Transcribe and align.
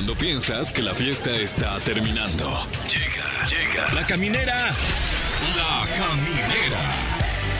Cuando 0.00 0.16
piensas 0.16 0.72
que 0.72 0.80
la 0.80 0.94
fiesta 0.94 1.30
está 1.36 1.78
terminando. 1.80 2.66
Llega, 2.88 3.46
llega. 3.46 3.92
La 3.92 4.02
caminera. 4.06 4.70
La 5.54 5.86
caminera. 5.94 6.80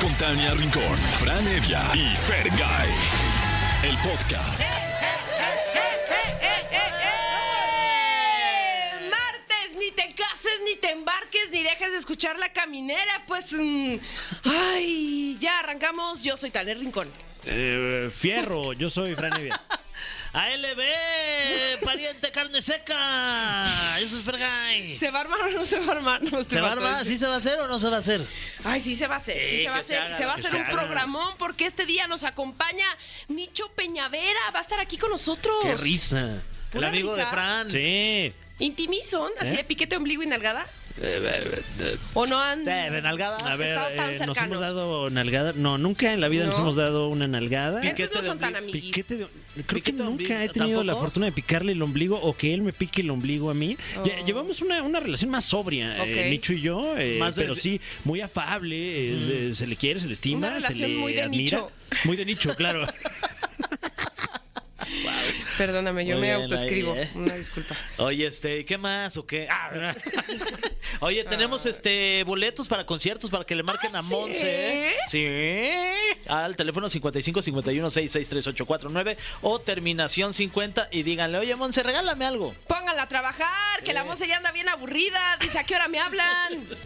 Con 0.00 0.14
Tania 0.14 0.54
Rincón, 0.54 0.96
Fran 1.18 1.46
Evia 1.46 1.82
y 1.92 2.16
Fergay. 2.16 2.88
El 3.82 3.94
podcast. 3.98 4.58
¡Eh! 4.58 4.66
Martes, 9.10 9.76
ni 9.78 9.90
te 9.90 10.08
cases, 10.14 10.60
ni 10.64 10.76
te 10.76 10.92
embarques, 10.92 11.50
ni 11.52 11.62
dejes 11.62 11.92
de 11.92 11.98
escuchar 11.98 12.38
la 12.38 12.50
caminera. 12.54 13.22
Pues, 13.28 13.52
mm, 13.52 13.96
ay, 14.44 15.36
ya 15.38 15.58
arrancamos. 15.58 16.22
Yo 16.22 16.38
soy 16.38 16.50
Taner 16.50 16.78
Rincón. 16.78 17.12
Eh, 17.44 18.10
fierro, 18.10 18.72
yo 18.72 18.88
soy 18.88 19.14
Fran 19.14 19.34
Evia. 19.34 19.60
ALB, 20.32 20.80
pariente 21.84 22.30
carne 22.30 22.62
seca. 22.62 23.66
Eso 23.98 24.16
es 24.18 24.22
Fergay. 24.22 24.94
¿Se 24.94 25.10
va 25.10 25.18
a 25.18 25.22
armar 25.22 25.40
o 25.42 25.48
no 25.50 25.66
se 25.66 25.80
va 25.80 25.92
a 25.92 25.96
armar? 25.96 26.22
No, 26.22 26.40
este 26.40 26.54
¿Se 26.54 26.60
va 26.60 26.68
a 26.68 26.72
armar? 26.72 27.04
¿Sí 27.06 27.18
se 27.18 27.26
va 27.26 27.34
a 27.34 27.38
hacer 27.38 27.58
o 27.60 27.66
no 27.66 27.78
se 27.80 27.88
va 27.90 27.96
a 27.96 27.98
hacer? 28.00 28.24
Ay, 28.64 28.80
sí 28.80 28.94
se 28.94 29.06
va 29.08 29.16
a 29.16 29.18
hacer, 29.18 29.36
sí, 29.50 29.56
Sí, 29.58 29.62
se 29.64 29.68
va 29.70 29.76
a 29.78 29.82
se 29.82 29.96
hacer. 29.96 30.06
haga, 30.06 30.16
se 30.18 30.26
va 30.26 30.32
a 30.32 30.36
hacer 30.36 30.54
un 30.54 30.62
haga. 30.62 30.70
programón 30.70 31.34
porque 31.38 31.66
este 31.66 31.84
día 31.84 32.06
nos 32.06 32.22
acompaña 32.24 32.86
Nicho 33.28 33.68
Peñavera. 33.72 34.38
Va 34.54 34.60
a 34.60 34.62
estar 34.62 34.78
aquí 34.78 34.96
con 34.98 35.10
nosotros. 35.10 35.56
Qué 35.62 35.74
risa. 35.76 36.42
El 36.72 36.84
amigo 36.84 37.14
risa. 37.16 37.24
de 37.24 37.30
Fran. 37.32 37.70
Sí. 37.70 38.32
Intimison, 38.60 39.30
así 39.40 39.54
¿Eh? 39.54 39.56
de 39.58 39.64
piquete, 39.64 39.96
ombligo 39.96 40.22
y 40.22 40.26
nalgada. 40.26 40.66
Eh, 41.02 41.96
¿O 42.12 42.26
no 42.26 42.38
han 42.42 42.62
de 42.64 43.00
nalgada. 43.00 43.36
A 43.38 43.56
ver, 43.56 43.68
estado 43.68 43.88
tan 43.96 44.08
eh, 44.10 44.12
nos 44.12 44.18
cercanos. 44.18 44.38
hemos 44.48 44.60
dado 44.60 45.08
nalgada. 45.08 45.52
No, 45.54 45.78
nunca 45.78 46.12
en 46.12 46.20
la 46.20 46.28
vida 46.28 46.44
nos 46.44 46.56
No. 46.56 46.62
hemos 46.62 46.76
dado 46.76 47.08
una 47.08 47.26
nalgada. 47.26 47.80
Entonces 47.82 48.10
no 48.14 48.20
de 48.20 48.26
son 48.26 48.38
tan 48.38 48.56
amiguis. 48.56 48.82
Piquete 48.84 49.16
de- 49.16 49.26
creo 49.26 49.66
Piquete 49.66 49.82
que 49.82 49.92
de 49.92 49.98
nunca 49.98 50.10
ombligo, 50.10 50.34
he 50.40 50.48
tenido 50.50 50.82
la 50.84 50.92
¿tampoco? 50.92 51.06
fortuna 51.06 51.26
de 51.26 51.32
picarle 51.32 51.72
el 51.72 51.80
ombligo 51.80 52.20
o 52.20 52.36
que 52.36 52.52
él 52.52 52.60
me 52.62 52.72
pique 52.74 53.00
el 53.00 53.10
ombligo 53.10 53.48
a 53.50 53.54
mí. 53.54 53.78
Oh. 53.98 54.24
Llevamos 54.26 54.60
una, 54.60 54.82
una 54.82 55.00
relación 55.00 55.30
más 55.30 55.44
sobria, 55.46 55.96
eh, 55.96 56.00
Ok. 56.24 56.30
Nicho 56.30 56.52
y 56.52 56.60
yo, 56.60 56.94
eh, 56.98 57.16
Más 57.18 57.34
de- 57.36 57.42
pero 57.42 57.54
sí, 57.54 57.80
muy 58.04 58.20
afable, 58.20 58.76
eh, 58.76 59.48
eh, 59.50 59.52
se 59.54 59.66
le 59.66 59.76
quiere, 59.76 60.00
se 60.00 60.06
le 60.06 60.12
estima, 60.14 60.48
Una 60.58 60.66
se 60.66 60.74
le 60.74 60.88
muy 60.98 61.14
de 61.14 61.22
admira. 61.22 61.42
nicho. 61.42 61.70
Muy 62.04 62.16
de 62.16 62.24
nicho, 62.26 62.54
claro. 62.56 62.86
Perdóname, 65.58 66.06
yo 66.06 66.16
Muy 66.16 66.26
me 66.26 66.32
autoescribo. 66.32 66.94
ahí, 66.94 67.00
¿eh? 67.00 67.10
Una 67.14 67.34
disculpa. 67.34 67.76
Oye, 67.98 68.26
este, 68.26 68.64
¿qué 68.64 68.78
más 68.78 69.16
o 69.16 69.26
qué? 69.26 69.46
Ah, 69.50 69.94
Oye, 71.00 71.24
tenemos 71.24 71.66
este 71.66 72.24
boletos 72.24 72.66
para 72.68 72.86
conciertos 72.86 73.30
para 73.30 73.44
que 73.44 73.54
le 73.54 73.62
marquen 73.62 73.94
a 73.94 74.02
¿sí? 74.02 74.08
Monse. 74.08 74.94
Sí. 75.08 75.26
Al 76.28 76.56
teléfono 76.56 76.88
55 76.88 77.42
51 77.42 77.90
66 77.90 78.28
39 78.28 79.16
o 79.42 79.58
terminación 79.60 80.34
50 80.34 80.88
y 80.90 81.02
díganle, 81.02 81.38
"Oye, 81.38 81.54
Monse, 81.56 81.82
regálame 81.82 82.24
algo." 82.24 82.54
Pónganla 82.66 83.02
a 83.02 83.08
trabajar, 83.08 83.82
que 83.84 83.92
la 83.92 84.04
moza 84.04 84.26
ya 84.26 84.36
anda 84.38 84.52
bien 84.52 84.68
aburrida. 84.68 85.36
Dice, 85.40 85.58
¿a 85.58 85.64
qué 85.64 85.74
hora 85.74 85.88
me 85.88 85.98
hablan? 85.98 86.66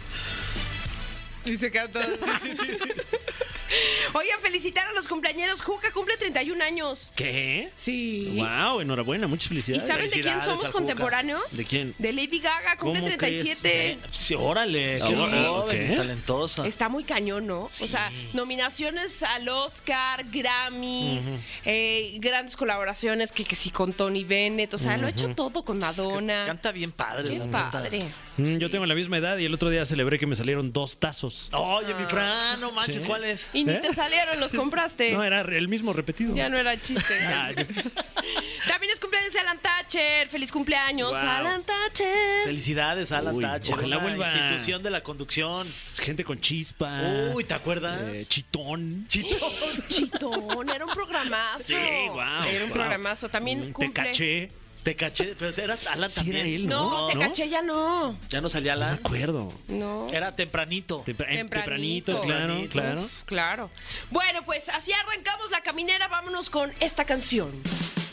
Y 1.47 1.59
se 1.59 1.71
queda 1.71 1.89
todo. 1.89 2.03
Oigan, 4.15 4.41
felicitar 4.41 4.87
a 4.89 4.93
los 4.93 5.09
cumpleañeros. 5.09 5.63
Juca 5.63 5.91
cumple 5.93 6.17
31 6.17 6.63
años. 6.65 7.13
¿Qué? 7.17 7.71
Sí. 7.77 8.35
Wow, 8.37 8.81
enhorabuena, 8.81 9.27
muchas 9.27 9.47
¿Y 9.47 9.49
felicidades. 9.49 9.87
saben 9.87 10.11
de 10.11 10.21
quién 10.21 10.43
somos 10.45 10.71
contemporáneos? 10.71 11.57
¿De 11.57 11.65
quién? 11.65 11.95
De 11.99 12.13
Lady 12.13 12.39
Gaga, 12.41 12.77
cumple 12.77 13.01
¿Cómo 13.01 13.17
37. 13.17 13.99
Sí, 14.13 14.35
órale, 14.35 14.99
Sí. 14.99 15.05
qué 15.09 15.15
joven, 15.17 15.95
talentosa. 15.97 16.67
Está 16.67 16.89
muy 16.89 17.05
cañón, 17.05 17.47
¿no? 17.47 17.63
O 17.65 17.69
sea, 17.71 18.11
nominaciones 18.33 19.23
al 19.23 19.49
Oscar, 19.49 20.25
Grammys, 20.31 21.25
eh, 21.65 22.17
grandes 22.21 22.57
colaboraciones 22.57 23.33
que, 23.33 23.45
que 23.45 23.57
sí 23.57 23.71
con 23.71 23.93
Tony 23.93 24.25
Bennett. 24.25 24.75
O 24.75 24.79
sea, 24.79 24.97
lo 24.97 25.07
ha 25.07 25.11
hecho 25.11 25.35
todo 25.35 25.65
con 25.65 25.79
Madonna. 25.79 26.45
Canta 26.47 26.73
bien 26.73 26.93
padre, 26.93 27.31
Qué 27.31 27.39
la 27.39 27.47
neta. 27.47 27.71
padre. 27.71 28.01
Mm, 28.37 28.59
Yo 28.59 28.69
tengo 28.71 28.85
la 28.87 28.95
misma 28.97 29.19
edad 29.19 29.39
y 29.39 29.45
el 29.45 29.55
otro 29.55 29.71
día 29.71 29.87
celebré 29.87 30.19
que 30.19 30.27
me 30.27 30.35
salieron 30.37 30.73
dos 30.73 30.97
tazos. 30.99 31.49
Oye, 31.53 31.95
mi 31.95 32.05
Fran, 32.07 32.61
no 32.61 32.73
manches, 32.73 33.03
Sí. 33.03 33.07
¿cuál 33.09 33.25
es? 33.25 33.47
Y 33.55 33.65
ni 33.65 33.73
¿Eh? 33.73 33.79
te 33.81 33.93
salieron, 33.95 34.39
los 34.41 34.53
compraste. 34.53 35.13
No, 35.13 35.23
era 35.25 35.41
el 35.43 35.69
mismo 35.69 35.93
repetido. 35.93 36.35
Ya 36.35 36.49
no 36.49 36.59
era 36.59 36.79
chiste. 36.81 37.15
También 38.69 38.93
es 38.93 39.01
cumpleaños 39.01 39.33
de 39.33 39.39
Alan 39.41 39.59
Thatcher. 39.59 40.29
Feliz 40.29 40.51
cumpleaños, 40.51 41.11
Wow. 41.11 41.19
Alan 41.21 41.63
Thatcher. 41.63 42.45
Felicidades, 42.45 43.13
Alan 43.13 43.35
Uy, 43.35 43.43
Thatcher, 43.43 43.75
ojalá 43.75 43.99
una 43.99 44.07
vuelva. 44.17 44.27
institución 44.27 44.83
de 44.83 44.91
la 44.91 45.03
conducción. 45.03 45.67
Gente 46.01 46.25
con 46.25 46.41
chispa. 46.41 47.01
Uy, 47.35 47.45
¿te 47.45 47.55
acuerdas? 47.55 48.01
eh, 48.09 48.25
chitón. 48.29 49.07
Chito. 49.09 49.53
Chitón, 49.89 50.69
era 50.71 50.85
un 50.85 50.93
programazo. 50.93 51.65
Sí, 51.65 51.75
guau, 52.11 52.45
Era 52.45 52.65
un 52.65 52.71
programazo. 52.71 53.29
También 53.29 53.61
Mm, 53.61 53.67
Te 53.67 53.73
cumple. 53.73 54.05
caché. 54.05 54.51
Te 54.85 54.95
caché, 54.95 55.35
pero 55.39 55.51
era 55.57 55.79
Alan 55.91 56.11
Sí, 56.11 56.21
era 56.29 56.39
también. 56.41 56.47
él, 56.61 56.67
No, 56.69 57.07
te 57.09 57.15
¿No? 57.15 57.21
caché 57.23 57.49
ya 57.49 57.63
no. 57.63 58.19
Ya 58.29 58.41
no 58.43 58.49
salía 58.51 58.75
No 58.75 58.81
me 58.81 58.85
Alan. 58.87 58.99
acuerdo. 59.03 59.53
No. 59.69 60.07
Era 60.13 60.37
tempranito. 60.37 61.03
Tempra- 61.07 61.27
eh, 61.33 61.37
Tempranito. 61.39 62.13
tempranito, 62.15 62.21
claro, 62.21 62.69
claro. 62.71 63.01
Uf, 63.03 63.23
claro. 63.25 63.71
Bueno, 64.11 64.45
pues 64.45 64.69
así 64.69 64.93
arrancamos 64.93 65.51
la 65.51 65.63
caminera. 65.63 66.07
Vámonos 66.09 66.51
con 66.51 66.71
esta 66.81 67.05
canción. 67.07 67.51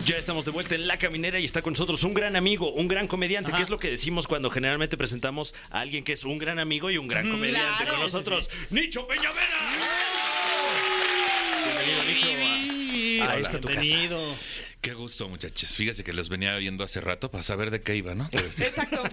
Ya 0.06 0.16
estamos 0.18 0.46
de 0.46 0.52
vuelta 0.52 0.74
en 0.74 0.88
La 0.88 0.98
Caminera 0.98 1.40
y 1.40 1.46
está 1.46 1.62
con 1.62 1.74
nosotros 1.74 2.04
un 2.04 2.16
gran 2.16 2.36
amigo, 2.36 2.72
un 2.74 2.88
gran 2.88 3.08
comediante, 3.08 3.50
Ajá. 3.50 3.58
que 3.58 3.64
es 3.64 3.70
lo 3.70 3.78
que 3.78 3.90
decimos 3.92 4.26
cuando 4.26 4.50
generalmente 4.50 4.98
presentamos 4.98 5.54
a 5.70 5.82
alguien 5.82 6.04
que 6.04 6.14
es 6.14 6.24
un 6.24 6.40
gran 6.40 6.58
amigo 6.58 6.90
y 6.90 6.98
un 6.98 7.08
gran 7.08 7.30
comediante. 7.30 7.84
claro. 7.84 7.92
Con 7.92 8.00
nosotros, 8.02 8.50
Nicho 8.72 9.06
Peñavera. 9.08 9.60
Bienvenido, 11.86 12.04
Nicho, 12.08 13.24
a, 13.24 13.32
a 13.34 13.38
esta 13.38 13.60
tu 13.60 13.68
casa. 13.68 13.82
Qué 14.82 14.96
gusto, 14.96 15.30
muchachos. 15.30 15.76
Fíjese 15.76 16.04
que 16.04 16.12
los 16.12 16.28
venía 16.30 16.56
viendo 16.58 16.84
hace 16.84 17.02
rato 17.02 17.30
para 17.30 17.44
saber 17.44 17.70
de 17.70 17.82
qué 17.82 17.96
iba, 17.96 18.16
¿no? 18.16 18.28
Sí. 18.50 18.64
Exacto. 18.64 19.04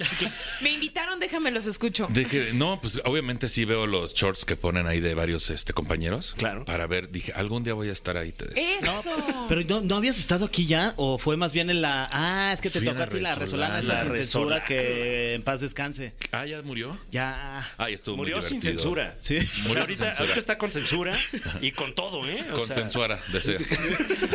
Me 0.62 0.71
invitaron, 0.71 1.21
déjame 1.21 1.51
los 1.51 1.67
escucho. 1.67 2.09
Que- 2.09 2.53
no, 2.55 2.81
pues 2.81 2.99
obviamente 3.05 3.51
sí 3.51 3.67
veo 3.67 3.87
los 3.87 4.15
shorts 4.15 4.47
que 4.47 4.57
ponen 4.57 4.87
ahí 4.87 5.01
de 5.01 5.15
varios 5.15 5.51
este, 5.51 5.75
compañeros. 5.75 6.34
Claro. 6.39 6.65
Para 6.65 6.87
ver, 6.87 7.11
dije, 7.11 7.33
algún 7.34 7.65
día 7.65 7.75
voy 7.75 7.91
a 7.91 7.93
estar 7.93 8.17
ahí. 8.17 8.33
Te 8.33 8.47
decía. 8.47 8.78
Eso. 8.81 9.45
Pero 9.47 9.61
¿no, 9.69 9.83
no 9.83 9.97
habías 9.97 10.19
estado 10.19 10.47
aquí 10.47 10.65
ya? 10.67 10.95
¿O 10.97 11.19
fue 11.19 11.37
más 11.37 11.53
bien 11.53 11.69
en 11.69 11.83
la.? 11.83 12.09
Ah, 12.12 12.51
es 12.55 12.62
que 12.62 12.71
te 12.71 12.78
Fui 12.78 12.87
tocó 12.87 13.03
a 13.03 13.07
la 13.07 13.09
ti 13.09 13.21
la 13.21 13.34
Resolana. 13.34 13.78
esa 13.81 13.93
La 13.93 14.01
sin 14.05 14.17
censura 14.17 14.65
que 14.65 15.34
en 15.34 15.43
paz 15.43 15.61
descanse. 15.61 16.15
Ah, 16.33 16.47
¿ya 16.47 16.62
murió? 16.62 16.99
Ya. 17.12 17.71
Ay, 17.77 17.93
estuvo 17.93 18.17
Murió 18.17 18.39
muy 18.39 18.49
sin 18.49 18.62
censura. 18.62 19.17
Sí. 19.21 19.37
O 19.37 19.41
sea, 19.43 19.62
Murió 19.65 19.81
ahorita, 19.83 19.87
sin 19.87 19.97
censura. 20.07 20.19
ahorita 20.21 20.41
está 20.41 20.57
con 20.57 20.73
censura 20.73 21.15
y 21.61 21.73
con 21.73 21.95
todo, 21.95 22.27
¿eh? 22.27 22.41
O 22.41 22.45
sea, 22.45 22.75
Consensuara, 22.75 23.21
deseas. 23.33 23.78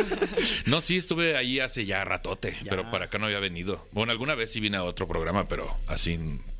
no, 0.66 0.80
sí, 0.80 0.96
estuve 0.98 1.23
ahí 1.36 1.60
hace 1.60 1.84
ya 1.86 2.04
ratote, 2.04 2.56
Ya. 2.62 2.70
pero 2.70 2.90
para 2.90 3.06
acá 3.06 3.18
no 3.18 3.26
había 3.26 3.38
venido. 3.40 3.86
Bueno, 3.92 4.12
alguna 4.12 4.34
vez 4.34 4.52
sí 4.52 4.60
vine 4.60 4.76
a 4.76 4.84
otro 4.84 5.06
programa, 5.08 5.46
pero 5.46 5.76
así. 5.86 6.18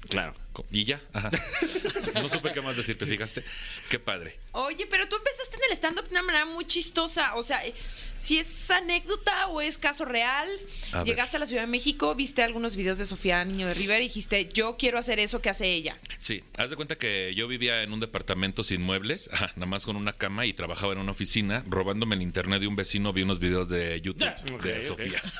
Claro. 0.08 0.34
Y 0.70 0.84
ya, 0.84 1.00
ajá. 1.12 1.30
No 2.14 2.28
supe 2.28 2.52
qué 2.52 2.60
más 2.62 2.76
decirte, 2.76 3.06
fijaste. 3.06 3.44
Qué 3.90 3.98
padre. 3.98 4.38
Oye, 4.52 4.86
pero 4.88 5.08
tú 5.08 5.16
empezaste 5.16 5.56
en 5.56 5.62
el 5.68 5.72
stand-up 5.72 6.04
de 6.04 6.10
una 6.12 6.22
manera 6.22 6.44
muy 6.46 6.64
chistosa. 6.64 7.34
O 7.34 7.42
sea, 7.42 7.66
eh, 7.66 7.74
si 8.18 8.38
es 8.38 8.70
anécdota 8.70 9.48
o 9.48 9.60
es 9.60 9.76
caso 9.78 10.04
real, 10.04 10.48
A 10.92 10.98
ver. 10.98 11.06
llegaste 11.06 11.36
a 11.36 11.40
la 11.40 11.46
Ciudad 11.46 11.62
de 11.62 11.66
México, 11.66 12.14
viste 12.14 12.42
algunos 12.42 12.76
videos 12.76 12.98
de 12.98 13.04
Sofía 13.04 13.44
Niño 13.44 13.66
de 13.66 13.74
Rivera 13.74 13.98
y 14.00 14.04
dijiste, 14.04 14.48
yo 14.54 14.76
quiero 14.76 14.98
hacer 14.98 15.18
eso 15.18 15.42
que 15.42 15.50
hace 15.50 15.72
ella. 15.72 15.98
Sí, 16.18 16.42
haz 16.56 16.70
de 16.70 16.76
cuenta 16.76 16.96
que 16.96 17.34
yo 17.34 17.48
vivía 17.48 17.82
en 17.82 17.92
un 17.92 17.98
departamento 17.98 18.62
sin 18.62 18.80
muebles, 18.80 19.28
ajá, 19.32 19.52
nada 19.56 19.66
más 19.66 19.84
con 19.84 19.96
una 19.96 20.12
cama 20.12 20.46
y 20.46 20.52
trabajaba 20.52 20.92
en 20.92 21.00
una 21.00 21.10
oficina, 21.10 21.64
robándome 21.66 22.14
el 22.14 22.22
internet 22.22 22.60
de 22.60 22.68
un 22.68 22.76
vecino, 22.76 23.12
vi 23.12 23.22
unos 23.22 23.40
videos 23.40 23.68
de 23.68 24.00
YouTube 24.00 24.30
de. 24.62 24.82
Sofía. 24.82 25.20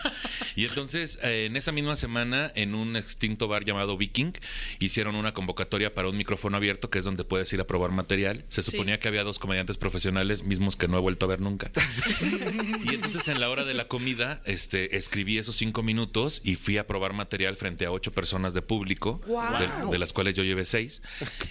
Y 0.56 0.66
entonces, 0.66 1.19
eh, 1.22 1.46
en 1.46 1.56
esa 1.56 1.72
misma 1.72 1.96
semana, 1.96 2.52
en 2.54 2.76
un 2.76 2.94
extinto 2.96 3.48
bar 3.48 3.64
llamado 3.64 3.96
Viking, 3.96 4.32
hicieron 4.78 5.03
una 5.15 5.34
convocatoria 5.34 5.94
para 5.94 6.09
un 6.09 6.16
micrófono 6.16 6.56
abierto, 6.56 6.88
que 6.91 6.98
es 6.98 7.04
donde 7.04 7.25
puedes 7.25 7.53
ir 7.53 7.60
a 7.60 7.66
probar 7.66 7.91
material. 7.91 8.44
Se 8.48 8.62
Sí. 8.62 8.70
suponía 8.70 8.98
que 9.00 9.09
había 9.09 9.25
dos 9.25 9.38
comediantes 9.38 9.76
profesionales, 9.76 10.42
mismos 10.44 10.76
que 10.76 10.88
no 10.88 10.97
he 10.97 11.00
vuelto 11.00 11.26
a 11.26 11.28
ver 11.28 11.41
nunca. 11.41 11.70
Y 12.84 12.94
entonces 12.94 13.28
en 13.28 13.41
la 13.41 13.50
hora 13.50 13.64
de 13.64 13.75
la 13.75 13.88
comida, 13.88 14.41
este, 14.44 14.97
escribí 14.97 15.38
esos 15.38 15.56
cinco 15.56 15.82
minutos 15.82 16.41
y 16.44 16.56
fui 16.56 16.78
a 16.78 16.87
probar 16.87 17.12
material 17.12 17.56
frente 17.56 17.87
a 17.87 17.90
ocho 17.90 18.12
personas 18.12 18.55
de 18.55 18.62
público, 18.62 19.20
de, 19.26 19.90
de 19.90 19.99
las 19.99 20.12
cuales 20.12 20.34
yo 20.34 20.43
llevé 20.44 20.64
seis. 20.64 21.02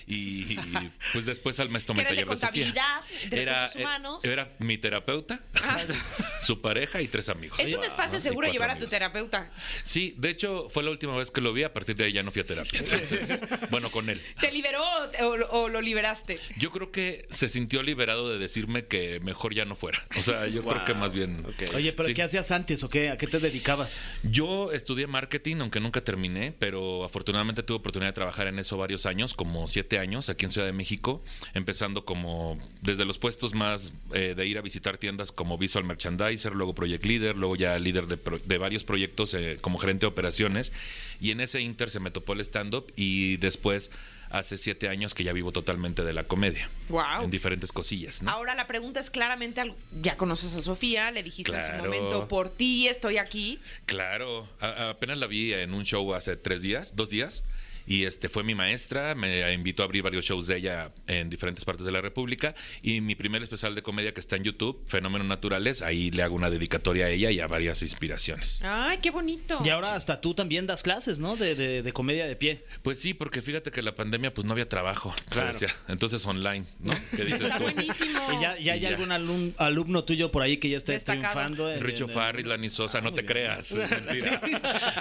Y, 0.08 0.58
pues 1.14 1.26
después 1.26 1.60
al 1.60 1.70
mes 1.70 1.86
tomé 1.86 2.04
taller 2.04 2.28
de 2.28 2.32
Sofía. 2.38 2.40
contabilidad, 2.50 3.02
de 3.30 3.42
Era, 3.42 3.70
humanos. 3.76 4.24
era 4.26 4.52
mi 4.60 4.78
terapeuta, 4.78 5.40
su 6.42 6.62
pareja 6.62 7.02
y 7.02 7.08
tres 7.08 7.30
amigos. 7.30 7.60
es 7.60 7.74
un 7.76 7.84
espacio 7.84 8.20
seguro 8.20 8.48
llevar 8.48 8.70
a 8.72 8.78
tu 8.78 8.88
terapeuta. 8.88 9.52
Sí, 9.84 10.14
de 10.18 10.30
hecho 10.30 10.68
fue 10.70 10.84
la 10.84 10.92
última 10.92 11.16
vez 11.16 11.32
que 11.32 11.42
lo 11.42 11.54
vi, 11.54 11.64
a 11.64 11.74
partir 11.74 11.96
de 11.96 12.06
ahí 12.06 12.14
ya 12.14 12.24
no 12.24 12.32
fui 12.32 12.42
a 12.42 12.46
terapia. 12.46 12.80
Entonces, 12.80 13.42
Bueno, 13.70 13.92
con 13.92 14.10
él. 14.10 14.22
¿Te 14.40 14.52
liberó 14.52 14.82
o, 15.22 15.26
o- 15.26 15.62
o 15.64 15.70
lo 15.70 15.82
liberaste? 15.82 16.40
Yo 16.58 16.72
creo 16.72 16.92
que 16.92 17.26
se 17.30 17.48
sintió 17.50 17.84
liberado 17.84 18.30
de 18.30 18.38
decirme 18.38 18.86
que 18.86 19.20
mejor 19.22 19.54
ya 19.54 19.66
no 19.66 19.76
fuera. 19.76 20.06
O 20.18 20.22
sea, 20.22 20.48
yo 20.48 20.64
creo 20.64 20.86
que 20.86 20.94
más 20.94 21.14
bien. 21.14 21.46
Oye, 21.76 21.94
pero 21.94 22.08
Sí. 22.10 22.14
¿qué 22.14 22.24
hacías 22.24 22.52
antes 22.52 22.84
o 22.84 22.90
qué? 22.90 23.10
¿A 23.10 23.18
qué 23.18 23.28
te 23.28 23.40
dedicabas? 23.40 24.00
Yo 24.24 24.72
estudié 24.72 25.08
marketing, 25.08 25.58
aunque 25.62 25.80
nunca 25.80 26.02
terminé, 26.02 26.54
pero 26.58 27.04
afortunadamente 27.04 27.64
tuve 27.64 27.78
oportunidad 27.78 28.10
de 28.10 28.14
trabajar 28.14 28.48
en 28.48 28.60
eso 28.60 28.78
varios 28.78 29.06
años, 29.06 29.34
como 29.34 29.68
siete 29.68 30.00
años 30.00 30.30
aquí 30.30 30.46
en 30.46 30.52
Ciudad 30.52 30.68
de 30.68 30.74
México, 30.74 31.24
empezando 31.54 32.06
como 32.06 32.58
desde 32.82 33.06
los 33.06 33.18
puestos 33.18 33.54
más 33.54 33.94
eh, 34.14 34.34
de 34.36 34.46
ir 34.46 34.58
a 34.58 34.62
visitar 34.62 34.98
tiendas 34.98 35.32
como 35.32 35.58
Visual 35.58 35.84
Merchandiser, 35.86 36.54
luego 36.54 36.74
Project 36.76 37.06
Leader, 37.06 37.36
luego 37.36 37.56
ya 37.56 37.78
líder 37.80 38.08
de, 38.08 38.18
pro- 38.18 38.40
de 38.40 38.58
varios 38.58 38.84
proyectos 38.84 39.34
eh, 39.34 39.58
como 39.62 39.78
gerente 39.80 40.02
de 40.06 40.08
operaciones. 40.08 40.72
Y 41.20 41.32
en 41.32 41.40
ese 41.40 41.62
inter 41.62 41.90
se 41.90 42.00
me 42.00 42.12
topó 42.12 42.34
el 42.34 42.42
stand-up 42.42 42.92
y 42.96 43.33
después 43.38 43.92
hace 44.30 44.58
siete 44.58 44.90
años 44.90 45.14
que 45.14 45.24
ya 45.24 45.32
vivo 45.32 45.52
totalmente 45.52 46.04
de 46.04 46.12
la 46.12 46.24
comedia. 46.24 46.68
Guau. 46.90 47.24
En 47.26 47.30
diferentes 47.30 47.72
cosillas, 47.72 48.24
¿no? 48.24 48.32
Ahora 48.32 48.56
la 48.56 48.66
pregunta 48.66 49.00
es 49.00 49.12
claramente, 49.12 49.62
ya 50.02 50.18
conoces 50.18 50.56
a 50.56 50.62
Sofía, 50.64 51.12
le 51.12 51.22
dijiste 51.22 51.52
en 51.52 51.62
su 51.62 51.68
Claro. 51.68 51.84
momento, 51.84 52.28
por 52.28 52.50
ti 52.50 52.88
estoy 52.88 53.18
aquí. 53.20 53.60
Claro, 53.86 54.48
a- 54.60 54.90
apenas 54.90 55.20
la 55.20 55.28
vi 55.28 55.54
en 55.54 55.74
un 55.76 55.84
show 55.86 56.16
hace 56.16 56.36
tres 56.36 56.64
días, 56.64 56.96
dos 56.96 57.10
días, 57.10 57.44
y 57.86 58.06
este 58.06 58.30
fue 58.30 58.44
mi 58.44 58.56
maestra, 58.56 59.16
me 59.16 59.52
invitó 59.54 59.84
a 59.84 59.86
abrir 59.86 60.04
varios 60.04 60.26
shows 60.26 60.48
de 60.48 60.58
ella 60.58 60.92
en 61.08 61.30
diferentes 61.30 61.66
partes 61.66 61.86
de 61.86 61.92
la 61.92 62.02
República, 62.02 62.56
y 62.82 63.02
mi 63.02 63.16
primer 63.16 63.44
especial 63.44 63.76
de 63.76 63.82
comedia 63.84 64.14
que 64.14 64.20
está 64.20 64.36
en 64.36 64.44
YouTube, 64.44 64.84
Fenómenos 64.88 65.28
Naturales, 65.28 65.82
ahí 65.82 66.12
le 66.12 66.24
hago 66.24 66.36
una 66.36 66.50
dedicatoria 66.50 67.06
a 67.06 67.10
ella 67.10 67.32
y 67.32 67.40
a 67.40 67.48
varias 67.48 67.82
inspiraciones. 67.82 68.62
Ay, 68.64 69.00
qué 69.00 69.10
bonito. 69.12 69.60
Y 69.64 69.70
ahora 69.70 69.96
hasta 69.96 70.22
tú 70.22 70.34
también 70.34 70.68
das 70.68 70.84
clases, 70.84 71.20
¿no? 71.20 71.36
De, 71.36 71.56
de- 71.56 71.82
de 71.84 71.94
comedia 71.94 72.26
de 72.26 72.36
pie. 72.36 72.64
Pues 72.82 73.00
sí, 73.00 73.14
porque 73.14 73.42
fíjate 73.42 73.72
que 73.72 73.82
la 73.82 73.96
pandemia 73.96 74.34
pues 74.34 74.46
no 74.46 74.54
había 74.54 74.68
trabajo, 74.70 75.14
Claro. 75.30 75.48
decía. 75.48 75.74
entonces 75.88 76.26
online, 76.26 76.66
¿no? 76.80 76.94
¿Qué 77.16 77.24
dices 77.24 77.42
Está 77.42 77.58
tú? 77.58 77.64
buenísimo. 77.64 78.20
¿Y 78.38 78.42
ya, 78.42 78.58
ya 78.58 78.74
hay 78.74 78.80
Y 78.80 78.82
ya. 78.82 78.90
algún 78.90 79.10
alum- 79.12 79.54
alumno 79.58 80.04
tuyo 80.04 80.32
por 80.32 80.42
ahí 80.42 80.58
que 80.58 80.70
ya 80.70 80.78
esté 80.78 80.94
Destacado. 80.94 81.34
triunfando? 81.34 81.72
en- 81.72 81.82
Richo 81.82 82.06
en- 82.06 82.10
en- 82.10 82.16
Farri, 82.16 82.44
Lani 82.44 82.70
Sosa, 82.70 83.00
no 83.02 83.12
muy 83.12 83.16
te 83.16 83.22
bien. 83.22 83.32
creas, 83.34 83.72
es 83.72 83.90
mentira. 83.92 84.42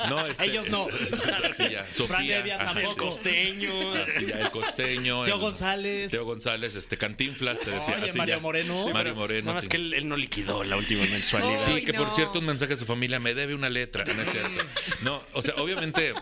No, 0.08 0.26
este- 0.26 0.44
Ellos 0.44 0.69
no. 0.69 0.88
Así 1.50 1.64
ya, 1.70 1.87
Sofía, 1.90 2.43
El 2.81 2.97
costeño. 2.97 3.95
Así 3.95 4.27
ya, 4.27 4.41
el 4.41 4.51
costeño. 4.51 5.25
Teo 5.25 5.35
el- 5.37 5.41
González. 5.41 6.11
Teo 6.11 6.25
González, 6.25 6.75
este 6.77 6.97
Cantinflas, 6.97 7.61
te 7.61 7.71
decía. 7.71 7.97
Oye, 7.97 8.11
así 8.11 8.19
Mario 8.19 8.35
ya. 8.37 8.41
Moreno. 8.41 8.85
Sí, 8.87 8.93
Mario 8.93 9.15
Moreno. 9.15 9.43
Nada 9.47 9.55
más 9.57 9.65
sí. 9.65 9.71
que 9.71 9.77
él, 9.77 9.95
él 9.95 10.09
no 10.09 10.17
liquidó 10.17 10.65
la 10.65 10.77
última 10.77 11.03
mensualidad. 11.03 11.57
Sí, 11.65 11.73
Ay, 11.77 11.85
que 11.85 11.95
por 11.95 12.11
cierto 12.11 12.39
un 12.39 12.47
mensaje 12.47 12.75
a 12.75 12.77
su 12.77 12.87
familia 12.87 13.19
me 13.21 13.35
debe 13.35 13.55
una 13.55 13.69
letra, 13.71 14.05
no 14.05 14.23
es 14.23 14.31
cierto. 14.31 14.65
No, 15.03 15.23
o 15.33 15.43
sea, 15.43 15.55
obviamente 15.57 16.15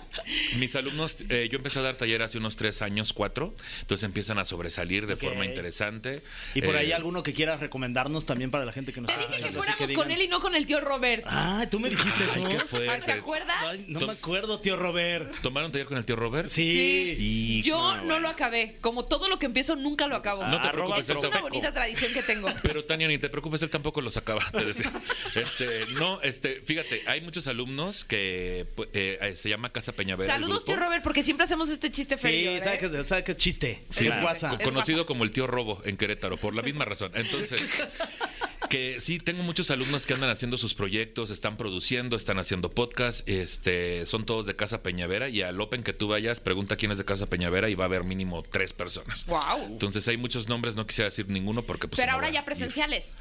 mis 0.56 0.74
alumnos, 0.76 1.18
eh, 1.28 1.48
yo 1.50 1.56
empecé 1.58 1.78
a 1.78 1.82
dar 1.82 1.94
taller 1.96 2.22
hace 2.22 2.38
unos 2.38 2.56
tres 2.56 2.82
años, 2.82 3.12
cuatro, 3.12 3.54
entonces 3.80 4.04
empiezan 4.04 4.38
a 4.38 4.44
sobresalir 4.44 5.06
de 5.06 5.16
forma 5.16 5.44
interesante. 5.44 6.22
Y 6.54 6.62
por 6.62 6.74
Eh, 6.74 6.78
ahí 6.78 6.92
alguno 6.92 7.22
que 7.22 7.34
quieras 7.34 7.60
recomendarnos 7.60 8.26
también 8.26 8.50
para 8.50 8.64
la 8.64 8.72
gente 8.72 8.92
que 8.92 9.00
nos 9.00 9.08
Te 9.08 9.20
está 9.20 9.26
dije 9.36 9.48
que 9.48 9.54
fuéramos 9.54 9.92
con 9.92 10.10
él 10.10 10.22
y 10.22 10.28
no 10.28 10.40
con 10.40 10.54
el 10.54 10.66
tío 10.66 10.80
Robert. 10.80 11.24
Ah, 11.26 11.66
tú 11.70 11.78
me 11.80 11.90
dijiste 11.90 12.24
Ay, 12.24 12.28
eso. 12.30 12.48
qué 12.78 13.00
¿te 13.06 13.12
acuerdas? 13.12 13.56
Ay, 13.60 13.84
no 13.88 13.98
Tom- 14.00 14.08
me 14.08 14.14
acuerdo, 14.14 14.60
tío 14.60 14.76
Robert. 14.76 15.32
¿Tomaron 15.42 15.70
taller 15.72 15.86
con 15.86 15.98
el 15.98 16.04
tío 16.04 16.16
Robert? 16.16 16.39
Sí. 16.48 17.62
Yo 17.64 17.76
no, 17.78 17.96
no, 17.96 18.04
bueno. 18.04 18.20
lo 18.20 18.28
acabé. 18.28 18.74
Como 18.80 19.04
todo 19.04 19.28
lo 19.28 19.38
que 19.38 19.46
empiezo, 19.46 19.76
nunca 19.76 20.06
lo 20.06 20.16
acabo. 20.16 20.44
No 20.46 20.60
te 20.60 20.68
Arroba 20.68 20.96
preocupes, 20.96 21.08
es 21.10 21.16
una 21.18 21.20
Profeco. 21.30 21.42
bonita 21.48 21.74
tradición 21.74 22.12
que 22.12 22.22
tengo. 22.22 22.48
Pero 22.62 22.84
Tania, 22.84 23.08
ni 23.08 23.18
te 23.18 23.28
preocupes, 23.28 23.62
él 23.62 23.70
tampoco 23.70 24.00
los 24.00 24.16
acaba, 24.16 24.42
te 24.50 24.64
decía. 24.64 24.90
Este, 25.34 25.86
no, 25.94 26.20
este, 26.22 26.60
fíjate, 26.62 27.02
hay 27.06 27.20
muchos 27.20 27.46
alumnos 27.46 28.04
que 28.04 28.66
eh, 28.92 29.18
eh, 29.22 29.36
se 29.36 29.48
llama 29.48 29.70
Casa 29.72 29.92
Peñavera. 29.92 30.34
el 30.34 30.40
Saludos, 30.40 30.64
grupo. 30.64 30.72
tío 30.72 30.76
Robert, 30.84 31.02
porque 31.04 31.22
siempre 31.22 31.44
hacemos 31.44 31.70
este 31.70 31.90
chiste 31.90 32.16
Sí, 32.16 32.22
feliz. 32.22 32.64
¿sabe 32.64 32.78
qué, 32.78 33.04
sabe 33.04 33.24
qué 33.24 33.36
chiste? 33.36 33.82
Sí, 33.90 34.06
es 34.08 34.16
co- 34.16 34.58
conocido 34.64 35.06
como 35.06 35.24
el 35.24 35.30
tío 35.30 35.46
Robo 35.46 35.80
en 35.84 35.96
Querétaro, 35.96 36.36
por 36.36 36.54
la 36.54 36.62
misma 36.62 36.84
razón. 36.84 37.12
Entonces, 37.14 37.60
que 38.70 39.00
sí, 39.00 39.18
tengo 39.18 39.42
muchos 39.42 39.70
alumnos 39.70 40.06
que 40.06 40.14
andan 40.14 40.30
haciendo 40.30 40.56
sus 40.56 40.74
proyectos, 40.74 41.28
están 41.28 41.58
produciendo, 41.58 42.16
están 42.16 42.38
haciendo 42.38 42.70
podcast, 42.70 43.28
este, 43.28 44.06
son 44.06 44.24
todos 44.24 44.46
de 44.46 44.56
Casa 44.56 44.82
Peñavera 44.82 45.28
y 45.28 45.42
al 45.42 45.60
Open 45.60 45.82
que 45.82 45.92
tú 45.92 46.08
vayas, 46.08 46.40
pregunta 46.40 46.76
quién 46.76 46.92
es 46.92 46.98
de 46.98 47.04
Casa 47.04 47.26
Peñavera 47.26 47.68
y 47.68 47.74
va 47.74 47.84
a 47.84 47.88
haber 47.88 48.04
mínimo 48.04 48.42
tres 48.42 48.72
personas. 48.72 49.26
Wow. 49.26 49.66
Entonces 49.66 50.06
hay 50.08 50.16
muchos 50.16 50.48
nombres, 50.48 50.76
no 50.76 50.86
quisiera 50.86 51.10
decir 51.10 51.28
ninguno 51.28 51.62
porque 51.62 51.88
pues... 51.88 52.00
Pero 52.00 52.12
ahora 52.12 52.30
ya 52.30 52.40
ir. 52.40 52.44
presenciales. 52.46 53.16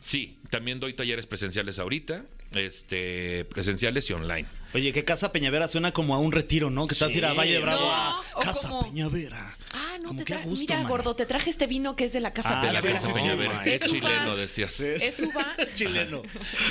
Sí, 0.00 0.38
también 0.50 0.80
doy 0.80 0.94
talleres 0.94 1.26
presenciales 1.26 1.78
ahorita, 1.78 2.24
este, 2.54 3.44
presenciales 3.44 4.10
y 4.10 4.14
online. 4.14 4.48
Oye, 4.72 4.92
que 4.92 5.04
Casa 5.04 5.32
Peñavera 5.32 5.66
suena 5.68 5.92
como 5.92 6.14
a 6.14 6.18
un 6.18 6.30
retiro, 6.32 6.70
¿no? 6.70 6.86
Que 6.86 6.94
estás 6.94 7.12
a 7.14 7.18
ir 7.18 7.24
a 7.26 7.32
Valle 7.32 7.54
de 7.54 7.58
Bravo 7.58 7.80
No, 7.86 7.92
a 7.92 8.22
Casa 8.42 8.68
como- 8.68 8.84
Peñavera. 8.84 9.56
Ah, 9.72 9.96
no, 10.00 10.08
Como 10.08 10.16
te 10.18 10.22
a 10.22 10.26
traje. 10.36 10.44
gusto, 10.48 10.74
Mira, 10.76 10.88
gordo, 10.88 11.14
te 11.14 11.26
traje 11.26 11.50
este 11.50 11.66
vino 11.66 11.94
que 11.96 12.04
es 12.04 12.12
de 12.12 12.20
la 12.20 12.32
casa 12.32 12.60
Ah, 12.60 12.64
la 12.72 12.80
sí, 12.80 12.86
Peñavera. 12.88 12.94
Casa 12.94 13.06
sí, 13.06 13.12
sí. 13.12 13.20
Peñavera. 13.20 13.64
Es 13.64 13.82
chileno, 13.84 14.36
decías. 14.36 14.80
Es 14.80 15.20
uva. 15.20 15.56
Chileno. 15.74 16.22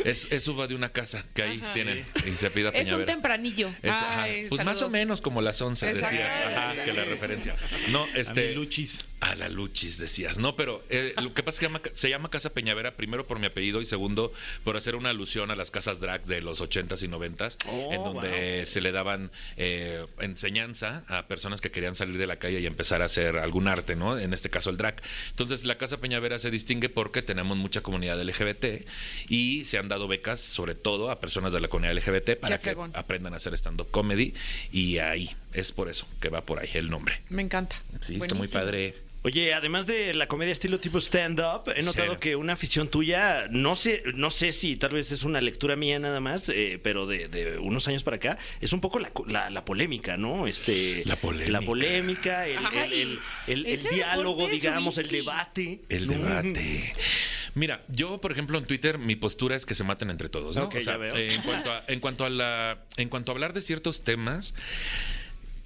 Es, 0.05 0.27
es 0.31 0.47
uva 0.47 0.67
de 0.67 0.75
una 0.75 0.89
casa 0.89 1.25
que 1.33 1.43
ahí 1.43 1.59
Ajá. 1.63 1.73
tienen 1.73 2.05
y 2.25 2.35
se 2.35 2.49
pida 2.51 2.69
Es 2.69 2.75
un 2.75 2.83
Peñavera. 2.85 3.05
tempranillo. 3.05 3.69
Es, 3.81 3.91
ajá. 3.91 4.23
Ay, 4.23 4.45
pues 4.49 4.63
más 4.65 4.81
o 4.81 4.89
menos 4.89 5.21
como 5.21 5.41
las 5.41 5.61
11 5.61 5.89
Exacto. 5.89 6.15
decías, 6.15 6.39
ajá, 6.47 6.83
que 6.83 6.93
la 6.93 7.03
referencia. 7.05 7.55
No, 7.89 8.03
A 8.05 8.09
este 8.15 8.49
mi 8.49 8.55
Luchis. 8.55 9.05
a 9.21 9.35
la 9.35 9.49
Luchis 9.49 9.97
decías. 9.97 10.37
No, 10.37 10.55
pero 10.55 10.83
eh, 10.89 11.13
lo 11.21 11.33
que 11.33 11.43
pasa 11.43 11.55
es 11.55 11.59
que 11.59 11.65
llama- 11.67 11.81
se 11.93 12.09
llama 12.09 12.29
Casa 12.29 12.49
Peñavera 12.51 12.95
primero 12.95 13.27
por 13.27 13.39
mi 13.39 13.45
apellido 13.47 13.81
y 13.81 13.85
segundo 13.85 14.31
por 14.63 14.75
hacer 14.77 14.95
una 14.95 15.09
alusión 15.09 15.51
a 15.51 15.55
las 15.55 15.71
casas 15.71 15.99
drag 15.99 16.25
de 16.25 16.41
los 16.41 16.61
80s 16.61 17.03
y 17.03 17.07
90s 17.07 17.57
Oh, 17.67 17.88
en 17.91 18.03
donde 18.03 18.65
se 18.65 18.81
le 18.81 18.91
daban 18.91 19.31
eh, 19.57 20.05
enseñanza 20.19 21.03
a 21.07 21.27
personas 21.27 21.61
que 21.61 21.71
querían 21.71 21.95
salir 21.95 22.17
de 22.17 22.27
la 22.27 22.37
calle 22.37 22.59
y 22.59 22.65
empezar 22.65 23.01
a 23.01 23.05
hacer 23.05 23.37
algún 23.37 23.67
arte, 23.67 23.95
¿no? 23.95 24.17
En 24.17 24.33
este 24.33 24.49
caso 24.49 24.69
el 24.69 24.77
drag. 24.77 25.01
Entonces 25.29 25.65
la 25.65 25.77
Casa 25.77 25.97
Peñavera 25.97 26.39
se 26.39 26.51
distingue 26.51 26.89
porque 26.89 27.21
tenemos 27.21 27.57
mucha 27.57 27.81
comunidad 27.81 28.21
LGBT 28.21 28.85
y 29.27 29.65
se 29.65 29.77
han 29.77 29.87
dado 29.87 30.07
becas 30.07 30.39
sobre 30.39 30.75
todo 30.75 31.11
a 31.11 31.19
personas 31.19 31.53
de 31.53 31.59
la 31.59 31.67
comunidad 31.67 31.95
LGBT 31.95 32.39
para 32.39 32.59
que 32.59 32.75
aprendan 32.93 33.33
a 33.33 33.37
hacer 33.37 33.53
stand-up 33.53 33.89
comedy 33.91 34.33
y 34.71 34.97
ahí 34.99 35.35
es 35.53 35.71
por 35.71 35.89
eso 35.89 36.07
que 36.19 36.29
va 36.29 36.41
por 36.41 36.59
ahí 36.59 36.69
el 36.73 36.89
nombre. 36.89 37.21
Me 37.29 37.41
encanta. 37.41 37.75
Sí, 38.01 38.19
está 38.21 38.35
muy 38.35 38.47
padre. 38.47 39.08
Oye, 39.21 39.53
además 39.53 39.85
de 39.85 40.13
la 40.13 40.27
comedia 40.29 40.53
estilo 40.53 40.79
tipo 40.79 40.97
stand-up, 40.99 41.73
he 41.75 41.81
notado 41.81 42.13
Sí. 42.13 42.19
que 42.21 42.35
una 42.37 42.53
afición 42.53 42.87
tuya, 42.87 43.47
no 43.51 43.75
sé, 43.75 44.01
no 44.15 44.29
sé 44.29 44.53
si 44.53 44.77
tal 44.77 44.91
vez 44.91 45.11
es 45.11 45.23
una 45.23 45.41
lectura 45.41 45.75
mía 45.75 45.99
nada 45.99 46.21
más, 46.21 46.47
eh, 46.47 46.79
pero 46.81 47.05
de, 47.05 47.27
de 47.27 47.57
unos 47.57 47.85
años 47.89 48.03
para 48.03 48.15
acá, 48.15 48.37
es 48.61 48.71
un 48.71 48.79
poco 48.79 48.97
la, 48.97 49.09
co- 49.11 49.25
la- 49.27 49.49
la 49.49 49.65
polémica, 49.65 50.15
¿no? 50.15 50.47
Este, 50.47 51.03
La 51.05 51.17
polémica. 51.17 51.51
La 51.51 51.61
polémica, 51.61 52.47
el, 52.47 52.59
el- 52.59 52.65
Ay, 52.65 53.01
el- 53.01 53.19
el- 53.47 53.65
el 53.65 53.73
ese 53.73 53.89
diálogo, 53.89 54.47
digamos, 54.47 54.97
el 54.97 55.09
debate. 55.09 55.81
El 55.89 56.07
¿no? 56.07 56.13
debate. 56.13 56.93
Mira, 57.55 57.83
yo, 57.89 58.21
por 58.21 58.31
ejemplo, 58.31 58.57
en 58.57 58.65
Twitter, 58.65 58.99
mi 58.99 59.17
postura 59.17 59.55
es 59.57 59.65
que 59.65 59.75
se 59.75 59.83
maten 59.83 60.11
entre 60.11 60.29
todos, 60.29 60.55
¿no? 60.55 60.63
Ok, 60.65 60.77
ya 60.77 60.95
veo. 60.95 61.13
eh, 61.17 61.33
en 61.33 61.41
cuanto 61.41 61.71
a, 61.73 61.83
en 61.87 61.99
cuanto 61.99 62.23
a 62.23 62.29
la, 62.29 62.85
en 62.95 63.09
cuanto 63.09 63.31
a 63.31 63.35
hablar 63.35 63.51
de 63.51 63.59
ciertos 63.61 64.03
temas, 64.05 64.53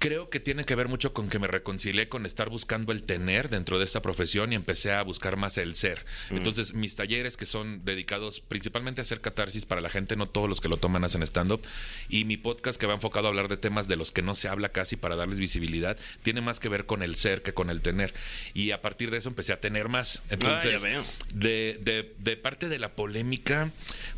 creo 0.04 0.28
que 0.28 0.38
tiene 0.38 0.64
que 0.64 0.74
ver 0.74 0.88
mucho 0.88 1.14
con 1.14 1.30
que 1.30 1.38
me 1.38 1.46
reconcilié 1.46 2.10
con 2.10 2.26
estar 2.26 2.50
buscando 2.50 2.92
el 2.92 3.04
tener 3.04 3.48
dentro 3.48 3.78
de 3.78 3.86
esa 3.86 4.02
profesión 4.02 4.52
y 4.52 4.54
empecé 4.54 4.92
a 4.92 5.02
buscar 5.02 5.36
más 5.38 5.56
el 5.56 5.74
ser. 5.76 6.04
Mm. 6.30 6.36
Entonces, 6.36 6.74
mis 6.74 6.94
talleres 6.94 7.38
que 7.38 7.46
son 7.46 7.84
dedicados 7.86 8.40
principalmente 8.40 9.00
a 9.00 9.02
hacer 9.02 9.22
catarsis 9.22 9.64
para 9.64 9.80
la 9.80 9.88
gente, 9.88 10.14
no 10.16 10.28
todos 10.28 10.46
los 10.48 10.60
que 10.60 10.68
lo 10.68 10.76
toman 10.76 11.04
hacen 11.04 11.22
stand-up, 11.22 11.62
y 12.10 12.26
mi 12.26 12.36
podcast 12.36 12.78
que 12.78 12.86
va 12.86 12.92
enfocado 12.92 13.26
a 13.26 13.30
hablar 13.30 13.48
de 13.48 13.56
temas 13.56 13.88
de 13.88 13.96
los 13.96 14.12
que 14.12 14.20
no 14.20 14.34
se 14.34 14.48
habla 14.48 14.68
casi 14.70 14.96
para 14.96 15.16
darles 15.16 15.38
visibilidad, 15.38 15.96
tiene 16.22 16.42
más 16.42 16.60
que 16.60 16.68
ver 16.68 16.84
con 16.84 17.02
el 17.02 17.16
ser 17.16 17.40
que 17.42 17.54
con 17.54 17.70
el 17.70 17.80
tener. 17.80 18.12
Y 18.52 18.72
a 18.72 18.82
partir 18.82 19.10
de 19.10 19.16
eso 19.16 19.30
empecé 19.30 19.54
a 19.54 19.60
tener 19.60 19.88
más. 19.88 20.20
Entonces, 20.28 20.74
Ah, 20.74 20.78
ya 20.78 20.82
veo. 20.82 21.04
de, 21.32 21.78
de- 21.82 22.12
de 22.18 22.36
parte 22.36 22.68
de 22.68 22.78
la 22.78 22.92
polémica, 22.94 23.70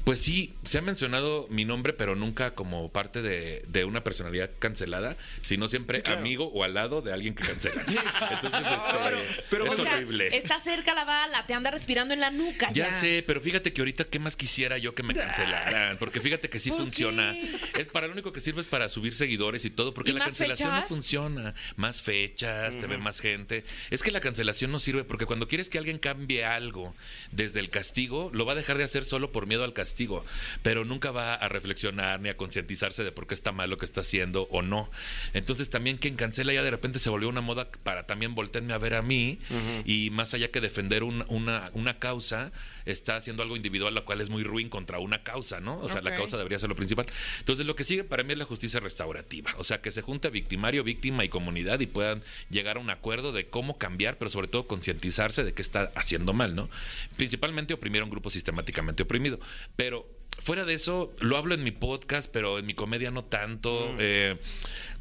pues 0.05 0.21
sí, 0.21 0.55
se 0.65 0.79
ha 0.79 0.83
mencionado 0.83 1.47
mi 1.51 1.65
nombre, 1.65 1.93
pero 1.93 2.17
nunca 2.17 2.55
como 2.57 2.91
parte 2.91 3.23
de, 3.23 3.65
de 3.69 3.85
una 3.85 4.03
personalidad 4.03 4.51
cancelada, 4.59 5.17
sino 5.43 5.69
siempre 5.77 6.03
claro. 6.03 6.21
amigo 6.21 6.51
o 6.53 6.65
al 6.65 6.75
lado 6.75 7.03
de 7.03 7.13
alguien 7.13 7.35
que 7.35 7.45
cancela. 7.45 7.83
Entonces, 8.31 8.61
este, 8.61 9.43
pero 9.51 9.67
es 9.67 9.73
O 9.79 9.83
sea, 9.83 9.95
horrible. 9.97 10.37
está 10.37 10.59
cerca 10.59 10.95
la 10.95 11.05
bala, 11.05 11.47
te 11.47 11.55
anda 11.55 11.71
respirando 11.71 12.15
en 12.15 12.21
la 12.21 12.31
nuca. 12.31 12.71
Ya 12.73 12.91
sé, 12.91 13.23
pero 13.27 13.41
fíjate 13.41 13.73
que 13.73 13.81
ahorita 13.81 14.05
qué 14.05 14.19
más 14.19 14.37
quisiera 14.37 14.79
yo 14.79 14.95
que 14.95 15.03
me 15.03 15.15
cancelaran, 15.15 15.99
porque 15.99 16.21
fíjate 16.21 16.49
que 16.49 16.59
sí 16.59 16.71
¿Por 16.71 16.81
funciona. 16.81 17.33
qué? 17.33 17.81
Es 17.81 17.89
para 17.89 18.07
lo 18.07 18.13
único 18.13 18.33
que 18.33 18.41
sirve 18.41 18.61
es 18.61 18.67
para 18.67 18.89
subir 18.89 19.15
seguidores 19.15 19.65
y 19.65 19.71
todo, 19.71 19.95
porque 19.95 20.11
¿Y 20.11 20.15
la 20.15 20.25
cancelación 20.25 20.75
no 20.75 20.83
funciona. 20.85 21.55
Más 21.77 22.03
fechas, 22.03 22.79
te 22.79 22.87
ve 22.87 22.99
más 22.99 23.21
gente. 23.21 23.65
Es 23.91 24.03
que 24.03 24.11
la 24.11 24.21
cancelación 24.21 24.71
no 24.71 24.79
sirve 24.79 25.05
porque 25.05 25.27
cuando 25.27 25.49
quieres 25.49 25.69
que 25.71 25.79
alguien 25.79 25.99
cambie 25.99 26.45
algo 26.45 26.95
desde 27.33 27.61
el 27.61 27.71
castigo, 27.71 28.31
lo 28.33 28.45
va 28.47 28.53
a 28.53 28.57
dejar 28.57 28.79
de 28.79 28.85
hacer 28.85 29.05
solo 29.05 29.33
por 29.33 29.47
miedo 29.47 29.65
al 29.65 29.73
castigo, 29.73 30.25
pero 30.63 30.85
nunca 30.85 31.11
va 31.11 31.35
a 31.35 31.49
reflexionar 31.49 32.21
ni 32.21 32.29
a 32.29 32.37
concientizarse 32.37 33.05
de 33.05 33.13
por 33.13 33.27
qué 33.27 33.35
está 33.35 33.53
mal 33.53 33.71
lo 33.71 33.79
que 33.79 33.85
está 33.85 34.01
haciendo 34.01 34.43
o 34.51 34.63
no. 34.63 34.91
Entonces 35.35 35.56
Entonces 35.57 35.71
también 35.71 35.97
quien 35.97 36.17
cancela 36.17 36.53
ya 36.53 36.63
de 36.63 36.71
repente 36.71 36.99
se 36.99 37.09
volvió 37.09 37.31
una 37.31 37.41
moda 37.41 37.71
para 37.83 38.07
también 38.07 38.35
voltearme 38.35 38.75
a 38.75 38.79
ver 38.79 38.93
a 38.93 39.01
mí 39.01 39.39
y 39.87 40.11
más 40.11 40.35
allá 40.35 40.51
que 40.51 40.61
defender 40.61 41.03
un- 41.03 41.25
una, 41.29 41.71
una 41.73 41.99
causa, 41.99 42.53
está 42.85 43.17
haciendo 43.17 43.43
algo 43.43 43.57
individual, 43.57 43.95
lo 43.95 44.05
cual 44.05 44.21
es 44.21 44.29
muy 44.29 44.45
ruin 44.45 44.69
contra 44.69 44.99
una 44.99 45.23
causa, 45.23 45.61
¿no? 45.61 45.79
O 45.79 45.89
sea, 45.89 46.03
la 46.03 46.11
causa 46.19 46.37
debería 46.37 46.59
ser 46.59 46.69
lo 46.69 46.75
principal. 46.77 47.07
Entonces 47.39 47.65
lo 47.65 47.75
que 47.75 47.85
sigue 47.85 48.05
para 48.05 48.23
mí 48.23 48.33
es 48.33 48.39
la 48.39 48.45
justicia 48.45 48.81
restaurativa, 48.81 49.55
o 49.57 49.65
sea, 49.65 49.81
que 49.81 49.91
se 49.93 50.03
junte 50.03 50.29
victimario, 50.29 50.85
víctima 50.85 51.25
y 51.25 51.31
comunidad 51.31 51.81
y 51.81 51.87
puedan 51.87 52.23
llegar 52.51 52.77
a 52.77 52.81
un 52.81 52.91
acuerdo 52.91 53.33
de 53.33 53.49
cómo 53.49 53.79
cambiar, 53.79 54.19
pero 54.19 54.31
sobre 54.31 54.49
todo 54.49 54.67
concientizarse 54.67 55.43
de 55.43 55.55
qué 55.55 55.63
está 55.63 55.91
haciendo 55.95 56.35
mal, 56.35 56.55
¿no? 56.55 56.69
Principalmente 57.17 57.73
oprimir 57.73 58.03
a 58.03 58.05
un 58.05 58.11
grupo 58.11 58.29
sistemáticamente 58.29 59.03
oprimido, 59.05 59.41
pero 59.75 60.07
fuera 60.39 60.67
de 60.67 60.75
eso, 60.75 61.15
lo 61.21 61.39
hablo 61.39 61.55
en 61.55 61.65
mi 61.65 61.71
podcast, 61.71 62.31
pero 62.31 62.59
en 62.59 62.67
mi 62.67 62.75
comedia 62.75 63.11
no 63.11 63.25
tanto. 63.25 63.95
eh, 63.99 64.37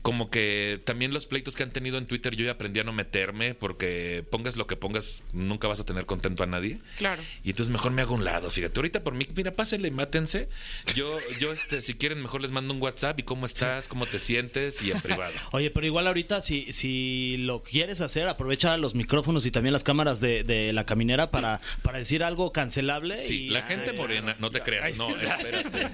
como 0.05 0.29
que 0.29 0.79
también 0.85 1.15
los 1.15 1.25
pleitos 1.25 1.55
que 1.55 1.63
han 1.63 1.71
tenido 1.71 1.97
en 1.97 2.05
Twitter, 2.05 2.35
yo 2.35 2.45
ya 2.45 2.51
aprendí 2.51 2.79
a 2.79 2.83
no 2.83 2.93
meterme 2.93 3.55
porque 3.55 4.23
pongas 4.29 4.55
lo 4.55 4.67
que 4.67 4.75
pongas, 4.75 5.23
nunca 5.33 5.67
vas 5.67 5.79
a 5.79 5.83
tener 5.83 6.05
contento 6.05 6.43
a 6.43 6.45
nadie. 6.45 6.77
Claro. 6.99 7.23
Y 7.43 7.49
entonces 7.49 7.71
mejor 7.71 7.91
me 7.91 8.03
hago 8.03 8.13
un 8.13 8.23
lado, 8.23 8.51
fíjate. 8.51 8.77
Ahorita 8.77 9.03
por 9.03 9.15
mí, 9.15 9.27
mira, 9.35 9.55
pásenle, 9.55 9.89
mátense. 9.89 10.47
Yo, 10.93 11.17
yo, 11.39 11.51
este, 11.51 11.81
si 11.81 11.95
quieren, 11.95 12.21
mejor 12.21 12.41
les 12.41 12.51
mando 12.51 12.71
un 12.71 12.83
WhatsApp 12.83 13.19
y 13.19 13.23
cómo 13.23 13.47
estás, 13.47 13.87
cómo 13.87 14.05
te 14.05 14.19
sientes 14.19 14.79
y 14.83 14.91
en 14.91 15.01
privado. 15.01 15.33
Oye, 15.53 15.71
pero 15.71 15.87
igual 15.87 16.05
ahorita 16.05 16.39
si, 16.41 16.71
si 16.71 17.37
lo 17.39 17.63
quieres 17.63 17.99
hacer, 17.99 18.27
aprovecha 18.27 18.77
los 18.77 18.93
micrófonos 18.93 19.47
y 19.47 19.49
también 19.49 19.73
las 19.73 19.83
cámaras 19.83 20.19
de, 20.19 20.43
de 20.43 20.71
la 20.71 20.85
caminera 20.85 21.31
para, 21.31 21.61
para 21.81 21.97
decir 21.97 22.23
algo 22.23 22.51
cancelable. 22.51 23.17
Sí, 23.17 23.45
y, 23.45 23.49
la 23.49 23.63
gente 23.63 23.91
morena, 23.93 24.35
no 24.37 24.51
te 24.51 24.61
creas, 24.61 24.95
no, 24.97 25.09
espérate. 25.09 25.89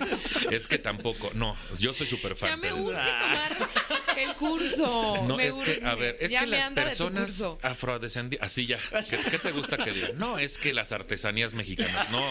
Es 0.54 0.68
que 0.68 0.80
tampoco, 0.80 1.32
no, 1.34 1.56
yo 1.80 1.94
soy 1.94 2.08
súper 2.08 2.36
fan. 2.36 2.50
Ya 2.50 2.58
me 2.58 2.64
Teresa. 2.64 2.82
urge 2.82 2.92
tomar 2.92 4.01
el 4.18 4.36
curso. 4.36 5.24
No, 5.28 5.38
me 5.38 5.48
es 5.48 5.56
que, 5.58 5.82
a 5.86 5.96
ver, 5.96 6.18
es 6.20 6.32
Ya 6.32 6.42
que 6.42 6.48
las 6.48 6.70
personas 6.70 7.44
afrodescendientes, 7.62 8.46
así 8.46 8.66
ya, 8.66 8.80
¿qué, 9.10 9.18
qué 9.18 9.40
te 9.40 9.52
gusta 9.52 9.78
que 9.78 9.92
diga? 9.92 10.10
No, 10.16 10.38
es 10.40 10.58
que 10.58 10.74
las 10.74 10.92
artesanías 10.92 11.54
mexicanas, 11.54 12.10
no. 12.10 12.22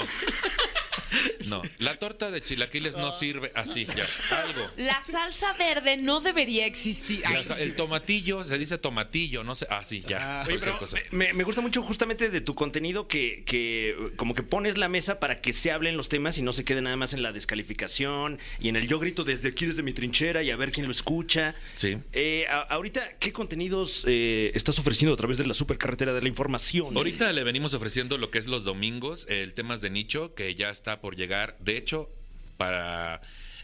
No, 1.49 1.63
la 1.79 1.99
torta 1.99 2.31
de 2.31 2.43
chilaquiles 2.43 2.97
no 2.97 3.13
sirve 3.13 3.51
así, 3.55 3.87
ya, 3.87 4.07
algo. 4.45 4.69
La 4.77 5.03
salsa 5.03 5.53
verde 5.55 5.97
no 5.97 6.21
debería 6.21 6.67
existir. 6.67 7.23
Ay, 7.25 7.37
La 7.37 7.45
sa- 7.45 7.59
el 7.61 7.75
tomatillo, 7.75 8.45
se 8.45 8.59
dice 8.59 8.79
tomatillo, 8.79 9.43
no 9.45 9.55
sé, 9.55 9.67
así, 9.71 10.03
ya, 10.07 10.17
Oye, 10.19 10.59
cualquier 10.59 10.61
pero 10.61 10.79
cosa. 10.79 10.99
me, 11.11 11.33
me 11.33 11.45
gusta 11.45 11.61
mucho 11.61 11.83
justamente 11.83 12.31
de 12.31 12.41
tu 12.41 12.55
contenido 12.55 13.09
que, 13.09 13.43
que 13.45 13.97
como 14.17 14.35
que 14.35 14.43
pones 14.43 14.77
la 14.79 14.89
mesa 14.89 15.19
para 15.21 15.41
que 15.41 15.53
se 15.53 15.71
hablen 15.73 15.97
los 15.97 16.09
temas 16.09 16.39
y 16.39 16.43
no 16.43 16.53
se 16.53 16.65
quede 16.65 16.83
nada 16.83 16.97
más 16.97 17.13
en 17.15 17.23
la 17.23 17.33
descalificación 17.33 18.39
y 18.61 18.69
en 18.69 18.77
el 18.77 18.87
yo 18.89 18.99
grito 18.99 19.25
desde 19.25 19.49
aquí, 19.49 19.67
desde 19.67 19.83
mi 19.83 19.93
trinchera 19.93 20.43
y 20.43 20.51
a 20.51 20.57
ver 20.57 20.73
quién 20.73 20.87
lo 20.87 20.93
escucha. 20.93 21.55
Sí. 21.73 21.99
Eh, 22.13 22.47
a- 22.49 22.61
ahorita, 22.63 23.17
¿qué 23.19 23.33
contenidos 23.33 24.05
eh, 24.07 24.51
estás 24.55 24.79
ofreciendo 24.79 25.15
a 25.15 25.17
través 25.17 25.39
de 25.39 25.47
la 25.47 25.55
supercarretera 25.55 26.13
de 26.13 26.21
la 26.23 26.29
información? 26.29 26.97
Ahorita 26.97 27.33
le 27.33 27.43
venimos 27.45 27.75
ofreciendo 27.75 28.19
lo 28.19 28.31
que 28.31 28.39
es 28.39 28.47
los 28.47 28.65
domingos, 28.65 29.27
el 29.29 29.55
temas 29.55 29.81
de 29.81 29.91
nicho, 29.91 30.35
que 30.35 30.55
ya 30.55 30.71
está 30.71 31.00
por 31.01 31.17
llegar. 31.17 31.57
De 31.61 31.77
hecho, 31.77 32.09
para 32.57 33.21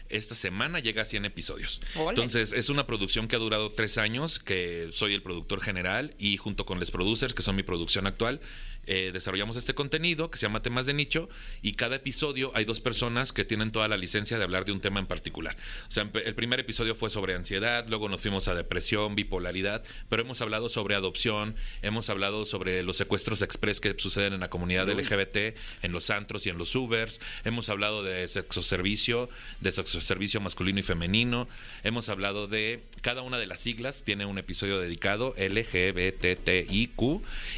esta 0.09 0.35
semana 0.35 0.79
llega 0.79 1.01
a 1.01 1.05
100 1.05 1.25
episodios. 1.25 1.81
Ole. 1.95 2.09
Entonces, 2.09 2.53
es 2.53 2.69
una 2.69 2.87
producción 2.87 3.27
que 3.27 3.35
ha 3.35 3.39
durado 3.39 3.71
tres 3.71 3.97
años, 3.97 4.39
que 4.39 4.89
soy 4.93 5.13
el 5.13 5.21
productor 5.21 5.61
general 5.61 6.15
y 6.17 6.37
junto 6.37 6.65
con 6.65 6.79
los 6.79 6.91
producers, 6.91 7.33
que 7.33 7.43
son 7.43 7.55
mi 7.55 7.63
producción 7.63 8.07
actual, 8.07 8.39
eh, 8.87 9.11
desarrollamos 9.13 9.57
este 9.57 9.73
contenido 9.73 10.31
que 10.31 10.37
se 10.37 10.45
llama 10.45 10.61
Temas 10.61 10.85
de 10.85 10.93
Nicho 10.93 11.29
y 11.61 11.73
cada 11.73 11.97
episodio 11.97 12.51
hay 12.55 12.65
dos 12.65 12.79
personas 12.79 13.33
que 13.33 13.45
tienen 13.45 13.71
toda 13.71 13.87
la 13.87 13.97
licencia 13.97 14.37
de 14.37 14.43
hablar 14.43 14.65
de 14.65 14.71
un 14.71 14.81
tema 14.81 14.99
en 14.99 15.05
particular. 15.05 15.55
O 15.87 15.91
sea, 15.91 16.09
el 16.25 16.35
primer 16.35 16.59
episodio 16.59 16.95
fue 16.95 17.09
sobre 17.09 17.35
ansiedad, 17.35 17.85
luego 17.89 18.09
nos 18.09 18.21
fuimos 18.21 18.47
a 18.47 18.55
depresión, 18.55 19.15
bipolaridad, 19.15 19.83
pero 20.09 20.21
hemos 20.21 20.41
hablado 20.41 20.69
sobre 20.69 20.95
adopción, 20.95 21.55
hemos 21.81 22.09
hablado 22.09 22.45
sobre 22.45 22.81
los 22.83 22.97
secuestros 22.97 23.41
express 23.41 23.79
que 23.79 23.93
suceden 23.97 24.33
en 24.33 24.39
la 24.39 24.49
comunidad 24.49 24.89
LGBT, 24.89 25.57
en 25.81 25.91
los 25.91 26.09
antros 26.09 26.45
y 26.45 26.49
en 26.49 26.57
los 26.57 26.75
Ubers, 26.75 27.19
hemos 27.43 27.69
hablado 27.69 28.03
de 28.03 28.27
sexo 28.27 28.63
servicio, 28.63 29.29
de 29.61 29.71
sexo 29.71 30.01
servicio 30.01 30.39
masculino 30.39 30.79
y 30.79 30.83
femenino, 30.83 31.47
hemos 31.83 32.09
hablado 32.09 32.47
de 32.47 32.83
cada 33.01 33.21
una 33.21 33.37
de 33.37 33.47
las 33.47 33.59
siglas, 33.59 34.03
tiene 34.03 34.25
un 34.25 34.37
episodio 34.37 34.79
dedicado 34.79 35.35
LGBTIQ 35.37 37.01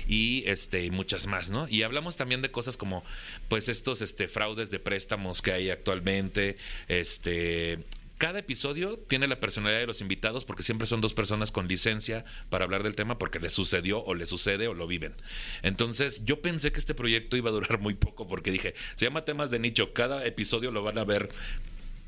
y 0.08 0.44
este 0.48 0.86
y 0.86 0.92
más, 1.28 1.50
¿no? 1.50 1.68
Y 1.68 1.84
hablamos 1.84 2.18
también 2.18 2.42
de 2.42 2.52
cosas 2.52 2.78
como 2.78 3.04
pues 3.48 3.70
estos 3.70 4.02
este 4.02 4.28
fraudes 4.28 4.72
de 4.72 4.80
préstamos 4.80 5.42
que 5.42 5.52
hay 5.52 5.70
actualmente, 5.70 6.58
este 6.88 7.80
cada 8.20 8.40
episodio 8.40 9.00
tiene 9.08 9.28
la 9.28 9.40
personalidad 9.40 9.80
de 9.80 9.88
los 9.88 10.02
invitados 10.02 10.44
porque 10.44 10.62
siempre 10.62 10.86
son 10.88 11.00
dos 11.00 11.14
personas 11.14 11.54
con 11.54 11.70
licencia 11.70 12.26
para 12.50 12.66
hablar 12.66 12.84
del 12.84 12.94
tema 12.94 13.18
porque 13.18 13.40
les 13.40 13.54
sucedió 13.54 14.04
o 14.04 14.14
les 14.14 14.28
sucede 14.28 14.68
o 14.68 14.74
lo 14.74 14.88
viven. 14.88 15.16
Entonces 15.62 16.26
yo 16.26 16.42
pensé 16.42 16.74
que 16.74 16.82
este 16.82 16.94
proyecto 16.94 17.38
iba 17.38 17.50
a 17.50 17.54
durar 17.54 17.80
muy 17.80 17.96
poco 17.96 18.28
porque 18.28 18.52
dije, 18.52 18.76
se 18.96 19.06
llama 19.06 19.24
temas 19.24 19.52
de 19.52 19.60
nicho, 19.60 19.94
cada 19.94 20.26
episodio 20.26 20.70
lo 20.70 20.84
van 20.84 20.98
a 20.98 21.06
ver 21.06 21.30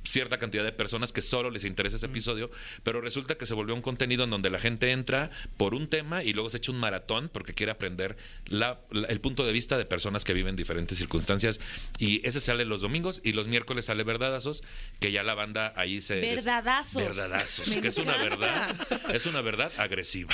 cierta 0.03 0.39
cantidad 0.39 0.63
de 0.63 0.71
personas 0.71 1.11
que 1.13 1.21
solo 1.21 1.49
les 1.51 1.63
interesa 1.65 1.97
ese 1.97 2.07
episodio, 2.07 2.49
pero 2.83 3.01
resulta 3.01 3.35
que 3.35 3.45
se 3.45 3.53
volvió 3.53 3.75
un 3.75 3.81
contenido 3.81 4.23
en 4.23 4.29
donde 4.31 4.49
la 4.49 4.59
gente 4.59 4.91
entra 4.91 5.29
por 5.57 5.75
un 5.75 5.87
tema 5.89 6.23
y 6.23 6.33
luego 6.33 6.49
se 6.49 6.57
echa 6.57 6.71
un 6.71 6.79
maratón 6.79 7.29
porque 7.31 7.53
quiere 7.53 7.71
aprender 7.71 8.17
la- 8.47 8.79
la- 8.91 9.07
el 9.07 9.21
punto 9.21 9.45
de 9.45 9.51
vista 9.53 9.77
de 9.77 9.85
personas 9.85 10.23
que 10.25 10.33
viven 10.33 10.55
diferentes 10.55 10.97
circunstancias. 10.97 11.59
Y 11.99 12.25
ese 12.27 12.39
sale 12.39 12.65
los 12.65 12.81
domingos 12.81 13.21
y 13.23 13.33
los 13.33 13.47
miércoles 13.47 13.85
sale 13.85 14.03
Verdadazos, 14.03 14.63
que 14.99 15.11
ya 15.11 15.23
la 15.23 15.35
banda 15.35 15.73
ahí 15.75 16.01
se... 16.01 16.19
Verdadazos. 16.21 17.03
Verdadazos, 17.03 17.67
Me 17.75 17.81
que 17.81 17.87
es 17.89 17.97
una 17.97 18.17
verdad, 18.17 18.75
es 19.13 19.25
una 19.25 19.41
verdad 19.41 19.71
agresiva. 19.77 20.33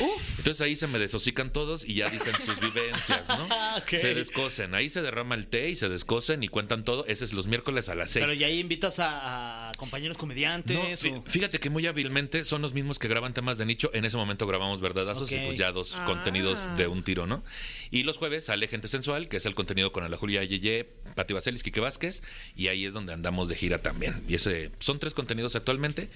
Uf. 0.00 0.38
Entonces 0.38 0.60
ahí 0.60 0.76
se 0.76 0.86
me 0.86 0.98
desocican 0.98 1.52
todos 1.52 1.84
y 1.84 1.94
ya 1.94 2.08
dicen 2.10 2.34
sus 2.44 2.58
vivencias, 2.60 3.28
¿no? 3.28 3.48
Ok. 3.78 3.90
Se 3.96 4.14
descosen, 4.14 4.74
ahí 4.74 4.88
se 4.90 5.00
derrama 5.02 5.34
el 5.34 5.46
té 5.46 5.70
y 5.70 5.76
se 5.76 5.88
descosen 5.88 6.42
y 6.42 6.48
cuentan 6.48 6.84
todo. 6.84 7.04
Ese 7.06 7.24
es 7.24 7.32
los 7.32 7.46
miércoles 7.46 7.88
a 7.88 7.94
las 7.94 8.10
seis. 8.10 8.24
Pero 8.26 8.36
ya 8.38 8.46
ahí 8.48 8.58
invitas 8.58 8.89
a, 8.98 9.04
a 9.04 9.59
compañeros 9.76 10.16
comediantes. 10.18 10.76
No, 10.76 10.82
o- 10.82 10.86
fí- 10.92 11.22
fíjate 11.26 11.58
que 11.58 11.70
muy 11.70 11.86
hábilmente 11.86 12.44
son 12.44 12.62
los 12.62 12.72
mismos 12.72 12.98
que 12.98 13.08
graban 13.08 13.34
temas 13.34 13.58
de 13.58 13.66
nicho. 13.66 13.90
En 13.94 14.04
ese 14.04 14.16
momento 14.16 14.46
grabamos 14.46 14.80
verdadazos 14.80 15.30
y 15.32 15.36
pues 15.38 15.56
ya 15.58 15.72
dos 15.72 15.94
Ah. 15.96 16.04
contenidos 16.06 16.68
de 16.76 16.86
un 16.86 17.02
tiro, 17.02 17.26
¿no? 17.26 17.42
Y 17.90 18.02
los 18.04 18.16
jueves 18.18 18.44
sale 18.44 18.68
Gente 18.68 18.88
Sensual, 18.88 19.28
que 19.28 19.36
es 19.38 19.46
el 19.46 19.54
contenido 19.54 19.92
con 19.92 20.04
Ana 20.04 20.16
Julia 20.16 20.44
Yeye, 20.44 20.86
Pati 21.16 21.34
Vaselis, 21.34 21.62
Quique 21.62 21.80
Vázquez, 21.80 22.22
y 22.56 22.68
ahí 22.68 22.84
es 22.86 22.92
donde 22.94 23.12
andamos 23.12 23.48
de 23.48 23.56
gira 23.56 23.82
también. 23.82 24.22
Y 24.28 24.34
ese 24.34 24.70
son 24.78 24.98
tres 24.98 25.14
contenidos 25.14 25.56
actualmente. 25.56 26.08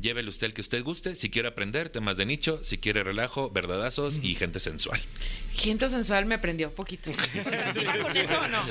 Llévele 0.00 0.28
usted 0.28 0.48
el 0.48 0.54
que 0.54 0.60
usted 0.60 0.82
guste. 0.82 1.14
Si 1.14 1.30
quiere 1.30 1.48
aprender 1.48 1.88
temas 1.88 2.16
de 2.16 2.26
nicho, 2.26 2.62
si 2.62 2.78
quiere 2.78 3.02
relajo, 3.02 3.50
verdadazos 3.50 4.18
y 4.22 4.34
gente 4.34 4.58
sensual. 4.60 5.00
Gente 5.54 5.88
sensual 5.88 6.26
me 6.26 6.34
aprendió 6.34 6.74
poquito. 6.74 7.10
O 7.10 7.42
sea, 7.42 7.72
¿sigue 7.72 7.98
con 8.00 8.16
eso 8.16 8.38
o 8.40 8.48
no? 8.48 8.62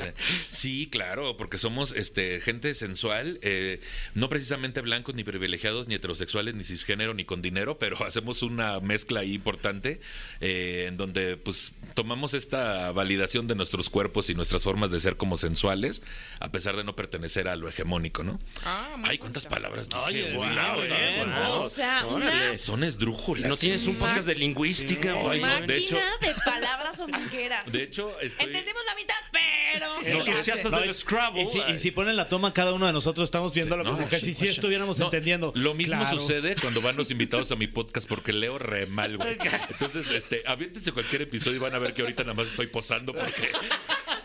Sí, 0.48 0.88
claro, 0.90 1.36
porque 1.36 1.58
somos 1.58 1.92
este 1.92 2.40
gente 2.40 2.74
sensual, 2.74 3.38
eh, 3.42 3.80
no 4.14 4.28
precisamente 4.32 4.80
blancos, 4.80 5.14
ni 5.14 5.24
privilegiados, 5.24 5.88
ni 5.88 5.94
heterosexuales, 5.94 6.54
ni 6.54 6.64
cisgénero, 6.64 7.12
ni 7.12 7.26
con 7.26 7.42
dinero, 7.42 7.76
pero 7.76 8.02
hacemos 8.06 8.42
una 8.42 8.80
mezcla 8.80 9.20
ahí 9.20 9.34
importante 9.34 10.00
eh, 10.40 10.86
en 10.88 10.96
donde 10.96 11.36
pues 11.36 11.72
tomamos 11.92 12.32
esta 12.32 12.92
validación 12.92 13.46
de 13.46 13.54
nuestros 13.54 13.90
cuerpos 13.90 14.30
y 14.30 14.34
nuestras 14.34 14.62
formas 14.64 14.90
de 14.90 15.00
ser 15.00 15.18
como 15.18 15.36
sensuales, 15.36 16.00
a 16.40 16.50
pesar 16.50 16.76
de 16.76 16.82
no 16.84 16.96
pertenecer 16.96 17.46
a 17.46 17.56
lo 17.56 17.68
hegemónico, 17.68 18.22
¿no? 18.22 18.38
Ah, 18.64 18.94
muy 18.96 19.10
Ay, 19.10 19.18
cuántas 19.18 19.44
bonito. 19.44 19.54
palabras 19.62 19.88
Oye, 20.06 20.22
bien, 20.30 20.36
guau. 20.36 21.60
O 21.60 21.68
sea, 21.68 22.06
una 22.06 22.56
Son 22.56 22.84
esdrújulas. 22.84 23.50
¿No 23.50 23.56
tienes 23.58 23.86
un 23.86 23.96
podcast 23.96 24.26
de 24.26 24.34
lingüística? 24.34 25.12
Sí. 25.12 25.18
Ay, 25.28 25.40
no. 25.42 25.46
máquina 25.46 25.60
de 25.66 25.74
de, 25.74 25.78
hecho- 25.78 25.98
palabras 26.46 26.98
ombligueras. 27.00 27.70
De 27.70 27.82
hecho, 27.82 28.18
estoy... 28.20 28.46
Entendemos 28.46 28.82
la 28.86 28.94
mitad, 28.94 29.14
pero... 29.30 30.16
No, 30.18 30.26
entusiastas 30.26 30.72
No, 30.72 30.80
del 30.80 30.94
Scrabble. 30.94 31.42
Y 31.42 31.46
si, 31.46 31.60
y 31.60 31.78
si 31.78 31.90
ponen 31.90 32.16
la 32.16 32.28
toma, 32.30 32.54
cada 32.54 32.72
uno 32.72 32.86
de 32.86 32.92
nosotros 32.94 33.24
estamos 33.26 33.52
viéndolo 33.52 33.82
Sí, 33.84 33.90
no, 33.90 33.96
como 33.96 34.08
que 34.08 34.21
si 34.22 34.34
sí 34.34 34.46
estuviéramos 34.46 34.98
No, 34.98 35.06
entendiendo. 35.06 35.52
Lo 35.54 35.74
mismo 35.74 35.98
Claro. 36.00 36.18
sucede 36.18 36.54
cuando 36.60 36.80
van 36.80 36.96
los 36.96 37.10
invitados 37.10 37.50
a 37.52 37.56
mi 37.56 37.66
podcast 37.66 38.08
porque 38.08 38.32
leo 38.32 38.58
re 38.58 38.86
mal, 38.86 39.16
güey. 39.16 39.36
Entonces, 39.70 40.10
este, 40.10 40.42
aviéntense 40.46 40.92
cualquier 40.92 41.22
episodio 41.22 41.56
y 41.56 41.60
van 41.60 41.74
a 41.74 41.78
ver 41.78 41.92
que 41.94 42.02
ahorita 42.02 42.22
nada 42.22 42.34
más 42.34 42.46
estoy 42.48 42.68
posando 42.68 43.12
porque 43.12 43.50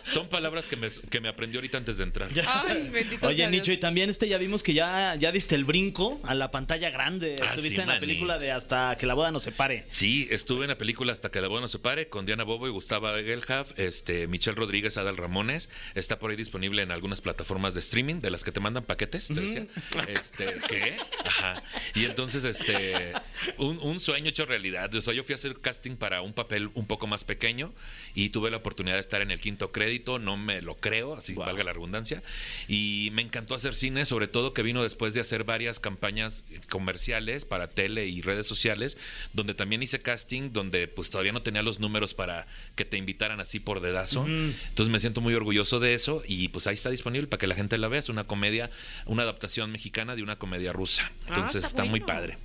son 0.08 0.30
palabras 0.30 0.66
que 0.66 0.76
me, 0.76 0.90
que 0.90 1.22
me 1.22 1.28
aprendió 1.28 1.60
ahorita 1.60 1.78
antes 1.78 1.98
de 1.98 2.04
entrar. 2.04 2.30
Ay, 2.48 2.90
bendito 2.92 3.28
Oye, 3.28 3.38
sea 3.38 3.50
Nicho, 3.50 3.72
y 3.72 3.78
también 3.78 4.10
este 4.10 4.28
ya 4.28 4.38
vimos 4.38 4.64
que 4.64 4.74
ya, 4.74 5.16
ya 5.16 5.32
diste 5.32 5.56
el 5.56 5.66
brinco 5.66 6.20
a 6.24 6.34
la 6.34 6.52
pantalla 6.52 6.90
grande. 6.90 7.36
Ah, 7.42 7.48
Estuviste 7.48 7.76
sí, 7.78 7.82
en 7.82 7.88
la 7.88 8.00
película 8.00 8.38
de 8.38 8.52
Hasta 8.52 8.98
que 8.98 9.06
la 9.06 9.14
boda 9.14 9.32
nos 9.32 9.44
separe. 9.44 9.84
Sí, 9.88 10.28
estuve 10.32 10.66
en 10.66 10.70
la 10.70 10.78
película 10.78 11.14
Hasta 11.14 11.30
que 11.30 11.42
la 11.42 11.48
boda 11.48 11.62
no 11.62 11.68
se 11.68 11.80
pare 11.80 12.10
con 12.10 12.26
Diana 12.26 12.44
Bobo 12.44 12.68
y 12.68 12.72
Gustavo 12.72 13.10
Egelhaf, 13.16 13.78
este, 13.78 14.28
Michelle 14.28 14.56
Rodríguez, 14.56 14.98
Adal 14.98 15.18
Ramones. 15.18 15.70
Está 15.96 16.20
por 16.20 16.32
ahí 16.32 16.38
disponible 16.38 16.82
en 16.82 16.92
algunas 16.92 17.22
plataformas 17.22 17.74
de 17.74 17.82
streaming 17.82 18.22
de 18.22 18.30
las 18.30 18.44
que 18.44 18.52
te 18.52 18.60
mandan 18.60 18.84
paquetes, 18.84 19.28
te 19.28 19.36
decía. 19.36 19.68
Este, 20.08 20.60
¿qué? 20.68 20.98
Ajá. 21.26 21.64
Y 21.96 22.06
entonces, 22.06 22.44
este, 22.44 23.14
un, 23.58 23.80
un 23.80 24.00
sueño 24.00 24.30
hecho 24.30 24.46
realidad. 24.46 24.94
O 24.96 25.02
sea, 25.02 25.14
yo 25.14 25.24
fui 25.24 25.34
a 25.34 25.36
hacer 25.36 25.60
casting 25.60 25.96
para 25.96 26.22
un 26.22 26.34
papel 26.34 26.70
un 26.74 26.88
poco 26.88 27.08
más 27.08 27.24
pequeño 27.24 27.74
y 28.16 28.30
tuve 28.30 28.52
la 28.52 28.58
oportunidad 28.58 28.96
de 28.96 29.02
estar 29.02 29.22
en 29.22 29.32
el 29.32 29.40
quinto 29.40 29.72
crédito 29.72 29.97
crédito, 29.98 30.20
no 30.20 30.38
me 30.38 30.62
lo 30.62 30.76
creo, 30.76 31.16
así 31.16 31.34
valga 31.34 31.64
la 31.64 31.74
redundancia. 31.74 32.22
Y 32.68 33.10
me 33.14 33.22
encantó 33.22 33.56
hacer 33.56 33.74
cine, 33.74 34.06
sobre 34.06 34.28
todo 34.28 34.54
que 34.54 34.64
vino 34.64 34.84
después 34.84 35.14
de 35.14 35.22
hacer 35.22 35.44
varias 35.44 35.80
campañas 35.80 36.44
comerciales 36.70 37.46
para 37.46 37.70
tele 37.70 38.08
y 38.08 38.22
redes 38.22 38.48
sociales, 38.48 38.98
donde 39.34 39.54
también 39.54 39.84
hice 39.84 40.00
casting, 40.00 40.52
donde 40.54 40.88
pues 40.88 41.10
todavía 41.10 41.32
no 41.32 41.42
tenía 41.42 41.62
los 41.62 41.80
números 41.80 42.14
para 42.14 42.48
que 42.76 42.86
te 42.86 42.98
invitaran 42.98 43.40
así 43.40 43.60
por 43.60 43.82
dedazo. 43.82 44.26
Entonces 44.28 44.90
me 44.90 45.00
siento 45.00 45.22
muy 45.22 45.34
orgulloso 45.34 45.80
de 45.80 45.94
eso 45.94 46.24
y 46.28 46.50
pues 46.50 46.68
ahí 46.68 46.76
está 46.76 46.90
disponible 46.90 47.28
para 47.28 47.40
que 47.40 47.48
la 47.48 47.56
gente 47.56 47.78
la 47.78 47.88
vea. 47.88 48.00
Es 48.00 48.10
una 48.10 48.26
comedia, 48.26 48.70
una 49.06 49.24
adaptación 49.24 49.72
mexicana 49.72 50.16
de 50.16 50.24
una 50.24 50.38
comedia 50.38 50.74
rusa. 50.74 51.12
Entonces 51.28 51.64
Ah, 51.64 51.68
está 51.68 51.68
está, 51.68 51.84
muy 51.86 52.00
padre. 52.02 52.38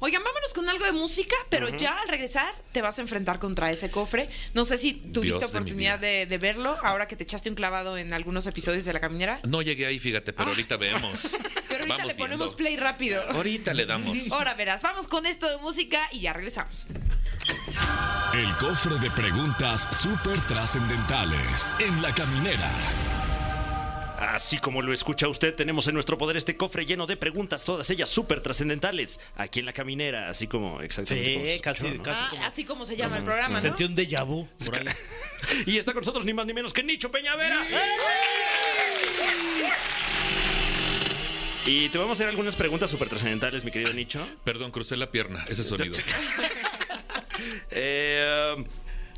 Oigan, 0.00 0.22
vámonos 0.22 0.52
con 0.54 0.68
algo 0.68 0.84
de 0.84 0.92
música, 0.92 1.34
pero 1.48 1.68
ya 1.68 1.98
al 2.00 2.08
regresar 2.08 2.54
te 2.72 2.82
vas 2.82 2.98
a 2.98 3.02
enfrentar 3.02 3.38
contra 3.38 3.70
ese 3.70 3.90
cofre. 3.90 4.28
No 4.54 4.64
sé 4.64 4.76
si 4.76 4.94
tuviste 4.94 5.38
Dios 5.38 5.50
oportunidad 5.50 5.98
de, 5.98 6.26
de 6.26 6.38
verlo 6.38 6.76
ahora 6.82 7.08
que 7.08 7.16
te 7.16 7.24
echaste 7.24 7.48
un 7.50 7.56
clavado 7.56 7.96
en 7.98 8.12
algunos 8.12 8.46
episodios 8.46 8.84
de 8.84 8.92
La 8.92 9.00
Caminera. 9.00 9.40
No 9.46 9.62
llegué 9.62 9.86
ahí, 9.86 9.98
fíjate, 9.98 10.32
pero 10.32 10.50
ahorita 10.50 10.76
vemos. 10.76 11.34
Ah. 11.34 11.38
Pero 11.74 11.82
ahorita 11.86 11.96
Vamos 11.96 12.06
le 12.06 12.14
ponemos 12.14 12.50
viendo. 12.50 12.56
play 12.56 12.76
rápido. 12.76 13.22
Ahorita 13.30 13.74
le 13.74 13.84
damos. 13.84 14.16
Ahora 14.30 14.54
verás, 14.54 14.80
vamos 14.82 15.08
con 15.08 15.26
esto 15.26 15.48
de 15.50 15.56
música 15.56 16.08
y 16.12 16.20
ya 16.20 16.32
regresamos. 16.32 16.86
El 18.32 18.56
cofre 18.58 18.96
de 18.98 19.10
preguntas 19.10 19.88
súper 20.00 20.40
trascendentales 20.42 21.72
en 21.80 22.00
la 22.00 22.14
caminera. 22.14 22.70
Así 24.32 24.58
como 24.58 24.80
lo 24.80 24.92
escucha 24.92 25.28
usted, 25.28 25.54
tenemos 25.54 25.86
en 25.86 25.94
nuestro 25.94 26.16
poder 26.16 26.36
este 26.38 26.56
cofre 26.56 26.86
lleno 26.86 27.06
de 27.06 27.16
preguntas, 27.16 27.62
todas 27.64 27.88
ellas 27.90 28.08
súper 28.08 28.40
trascendentales, 28.40 29.20
aquí 29.36 29.60
en 29.60 29.66
la 29.66 29.72
caminera, 29.74 30.30
así 30.30 30.46
como 30.46 30.80
exactamente. 30.80 31.34
como 31.34 31.44
se 31.44 31.54
Sí, 31.54 31.60
casi, 31.60 31.86
escuchó, 31.86 31.98
¿no? 31.98 32.02
casi 32.04 32.22
Ah, 32.24 32.28
como... 32.30 32.44
así 32.44 32.64
como 32.64 32.86
se 32.86 32.96
llama 32.96 33.18
el 33.18 33.24
programa, 33.24 33.54
¿no? 33.54 33.60
Sentí 33.60 33.84
un 33.84 33.94
déjà 33.94 34.24
vu 34.24 34.48
por 34.64 34.76
ahí. 34.76 34.86
Y 35.66 35.76
está 35.76 35.92
con 35.92 36.00
nosotros 36.00 36.24
ni 36.24 36.32
más 36.32 36.46
ni 36.46 36.54
menos 36.54 36.72
que 36.72 36.82
Nicho 36.82 37.10
Peñavera. 37.10 37.62
Y 41.66 41.88
te 41.90 41.98
vamos 41.98 42.12
a 42.12 42.14
hacer 42.14 42.28
algunas 42.28 42.56
preguntas 42.56 42.90
súper 42.90 43.08
trascendentales, 43.08 43.62
mi 43.64 43.70
querido 43.70 43.92
Nicho. 43.92 44.26
Perdón, 44.44 44.70
crucé 44.70 44.96
la 44.96 45.10
pierna, 45.10 45.44
ese 45.48 45.64
sonido. 45.64 45.96
Eh, 47.70 48.54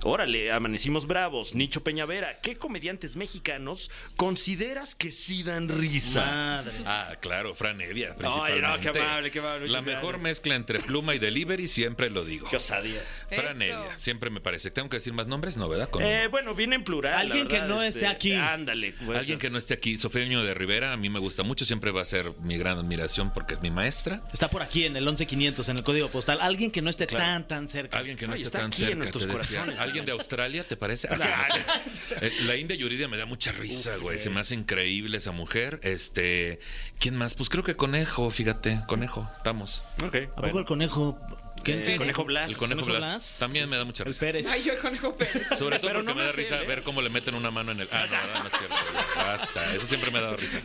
órale, 0.02 0.52
amanecimos 0.52 1.06
bravos. 1.06 1.54
Nicho 1.54 1.82
Peñavera, 1.82 2.38
¿qué 2.40 2.56
comediantes 2.56 3.16
mexicanos 3.16 3.90
consideras 4.16 4.94
que 4.94 5.12
sí 5.12 5.42
dan 5.42 5.68
risa? 5.68 6.24
Madre. 6.24 6.72
Ah, 6.84 7.14
claro, 7.20 7.54
Fran 7.54 7.80
Evia, 7.80 8.08
Ay, 8.08 8.12
no, 8.12 8.16
principalmente. 8.18 8.90
qué 8.92 8.98
amable, 9.00 9.30
qué 9.30 9.38
amable, 9.38 9.68
La 9.68 9.82
mejor 9.82 10.02
gracias. 10.02 10.22
mezcla 10.22 10.54
entre 10.54 10.80
pluma 10.80 11.14
y 11.14 11.18
delivery, 11.18 11.68
siempre 11.68 12.10
lo 12.10 12.24
digo. 12.24 12.48
Qué 12.48 12.56
osadía. 12.56 13.02
Fran 13.30 13.60
Eso. 13.62 13.80
Evia, 13.80 13.98
siempre 13.98 14.30
me 14.30 14.40
parece. 14.40 14.70
¿Tengo 14.70 14.88
que 14.88 14.96
decir 14.98 15.12
más 15.12 15.26
nombres? 15.26 15.56
No, 15.56 15.68
¿verdad? 15.68 15.88
Con 15.90 16.02
Eh, 16.02 16.28
bueno, 16.28 16.54
viene 16.54 16.76
en 16.76 16.84
plural. 16.84 17.12
la 17.12 17.20
Alguien 17.20 17.48
que 17.48 17.60
no 17.60 17.82
este, 17.82 18.00
esté 18.00 18.06
aquí. 18.08 18.32
Ándale. 18.34 18.92
puede 18.92 19.18
Alguien 19.18 19.38
que 19.38 19.50
no 19.50 19.58
esté 19.58 19.74
aquí, 19.74 19.98
Sofía 19.98 20.22
Niño 20.24 20.42
de 20.44 20.54
Rivera, 20.54 20.92
a 20.92 20.96
mí 20.96 21.08
me 21.10 21.18
gusta 21.20 21.42
mucho, 21.42 21.64
siempre 21.64 21.90
va 21.90 22.02
a 22.02 22.04
ser 22.04 22.32
mi 22.42 22.56
gran 22.58 22.78
admiración 22.78 23.32
porque 23.32 23.54
es 23.54 23.60
mi 23.62 23.70
maestra. 23.70 24.22
Está 24.32 24.48
por 24.48 24.62
aquí 24.62 24.84
en 24.84 24.96
el 24.96 25.04
11500, 25.04 25.68
en 25.68 25.78
el 25.78 25.82
código 25.82 26.08
postal. 26.10 26.40
Alguien 26.40 26.70
que 26.70 26.82
no 26.82 26.90
esté 26.90 27.06
Claro. 27.06 27.24
tan, 27.24 27.48
tan 27.48 27.68
cerca. 27.68 27.96
Alguien 27.98 28.16
que 28.16 28.26
no 28.26 28.32
Ay, 28.34 28.42
esté 28.42 28.46
está 28.48 28.58
tan 28.60 28.66
aquí 28.68 28.82
en 28.82 28.88
cerca. 28.88 28.98
nuestros 28.98 29.26
te 29.26 29.32
decía. 29.32 29.60
corazones. 29.60 29.80
¿Alguien 29.86 30.04
de 30.04 30.12
Australia 30.12 30.64
te 30.64 30.76
parece? 30.76 31.08
Sí, 31.08 31.14
no 31.14 31.18
sé. 31.54 32.26
Eh, 32.26 32.32
La 32.44 32.56
India 32.56 32.76
Yuridia 32.76 33.08
me 33.08 33.16
da 33.16 33.26
mucha 33.26 33.52
risa, 33.52 33.96
güey. 33.96 34.18
Se 34.18 34.30
me 34.30 34.40
hace 34.40 34.54
increíble 34.54 35.16
esa 35.18 35.32
mujer. 35.32 35.80
Este, 35.82 36.60
¿quién 36.98 37.16
más? 37.16 37.34
Pues 37.34 37.48
creo 37.48 37.64
que 37.64 37.76
Conejo, 37.76 38.30
fíjate, 38.30 38.80
Conejo, 38.86 39.28
estamos. 39.38 39.84
Ok. 40.04 40.14
¿A 40.14 40.26
poco 40.26 40.40
bueno. 40.42 40.58
el 40.60 40.64
conejo? 40.66 41.18
¿Quién 41.64 41.80
Eh, 41.80 41.84
qué? 41.84 41.96
Conejo 41.96 42.24
Blas. 42.24 42.50
El 42.50 42.56
Conejo 42.56 42.80
¿Conejo 42.82 42.98
Blas 42.98 43.10
Blas? 43.14 43.36
también 43.38 43.68
me 43.68 43.76
da 43.76 43.84
mucha 43.84 44.02
El 44.04 44.08
risa. 44.10 44.20
Pérez. 44.20 44.46
Ay, 44.48 44.62
yo 44.62 44.72
el 44.74 44.78
conejo 44.78 45.16
Pérez. 45.16 45.48
Sobre 45.58 45.78
todo 45.78 45.88
Pero 45.88 46.00
porque 46.04 46.12
no 46.12 46.14
me 46.14 46.20
me 46.20 46.26
da 46.26 46.32
sé, 46.34 46.42
risa 46.42 46.62
¿eh? 46.62 46.66
ver 46.66 46.82
cómo 46.82 47.00
le 47.02 47.08
meten 47.08 47.34
una 47.34 47.50
mano 47.50 47.72
en 47.72 47.80
el. 47.80 47.88
Ah, 47.92 48.04
no, 48.04 48.10
¿verdad? 48.12 48.40
no 48.42 48.46
es 48.46 48.52
cierto. 48.52 48.74
Basta, 49.16 49.74
eso 49.74 49.86
siempre 49.86 50.10
me 50.10 50.18
ha 50.18 50.22
dado 50.22 50.36
risa. 50.36 50.60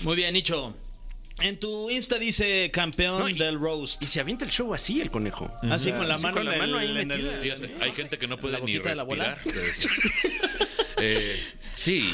Muy 0.00 0.16
bien, 0.16 0.32
Nicho. 0.34 0.76
En 1.40 1.60
tu 1.60 1.90
Insta 1.90 2.18
dice 2.18 2.70
campeón 2.72 3.18
No, 3.18 3.28
y- 3.28 3.34
del 3.34 3.58
roast. 3.58 4.02
Y 4.02 4.06
se 4.06 4.20
avienta 4.20 4.44
el 4.46 4.50
show 4.50 4.72
así, 4.72 5.00
el 5.02 5.10
conejo. 5.10 5.52
Así 5.70 5.92
con 5.92 6.08
la 6.08 6.16
mano 6.18 6.36
con 6.38 6.46
la 6.46 6.56
en 6.56 6.62
el- 6.62 6.66
mano 6.70 6.78
ahí 6.78 6.90
en 6.90 6.96
el- 6.96 7.06
metida. 7.06 7.38
Fíjate, 7.40 7.74
hay 7.80 7.92
gente 7.92 8.18
que 8.18 8.26
no 8.26 8.38
puede 8.38 8.58
¿La 8.58 8.64
ni 8.64 8.78
respirar. 8.78 9.38
Eh, 10.98 11.40
sí, 11.74 12.00
sí, 12.00 12.10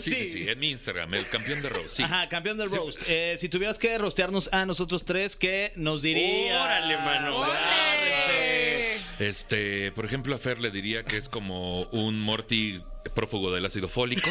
Sí. 0.00 0.28
sí, 0.30 0.48
en 0.48 0.58
mi 0.58 0.70
Instagram, 0.70 1.14
el 1.14 1.26
campeón 1.28 1.62
de 1.62 1.70
Rose. 1.70 1.88
Sí. 1.96 2.02
Ajá, 2.02 2.28
campeón 2.28 2.58
del 2.58 2.70
roast. 2.70 3.00
Eh, 3.08 3.36
si 3.40 3.48
tuvieras 3.48 3.78
que 3.78 3.96
rostearnos 3.96 4.52
a 4.52 4.66
nosotros 4.66 5.04
tres, 5.06 5.34
¿qué 5.34 5.72
nos 5.76 6.02
dirías? 6.02 6.60
Órale, 6.62 6.96
mano. 6.98 7.36
¡Órale! 7.38 8.98
Este, 9.18 9.90
por 9.92 10.04
ejemplo, 10.04 10.34
a 10.34 10.38
Fer 10.38 10.60
le 10.60 10.70
diría 10.70 11.04
que 11.04 11.16
es 11.16 11.28
como 11.28 11.82
un 11.84 12.20
Morty 12.20 12.82
prófugo 13.14 13.50
del 13.50 13.64
ácido 13.64 13.88
fólico 13.88 14.28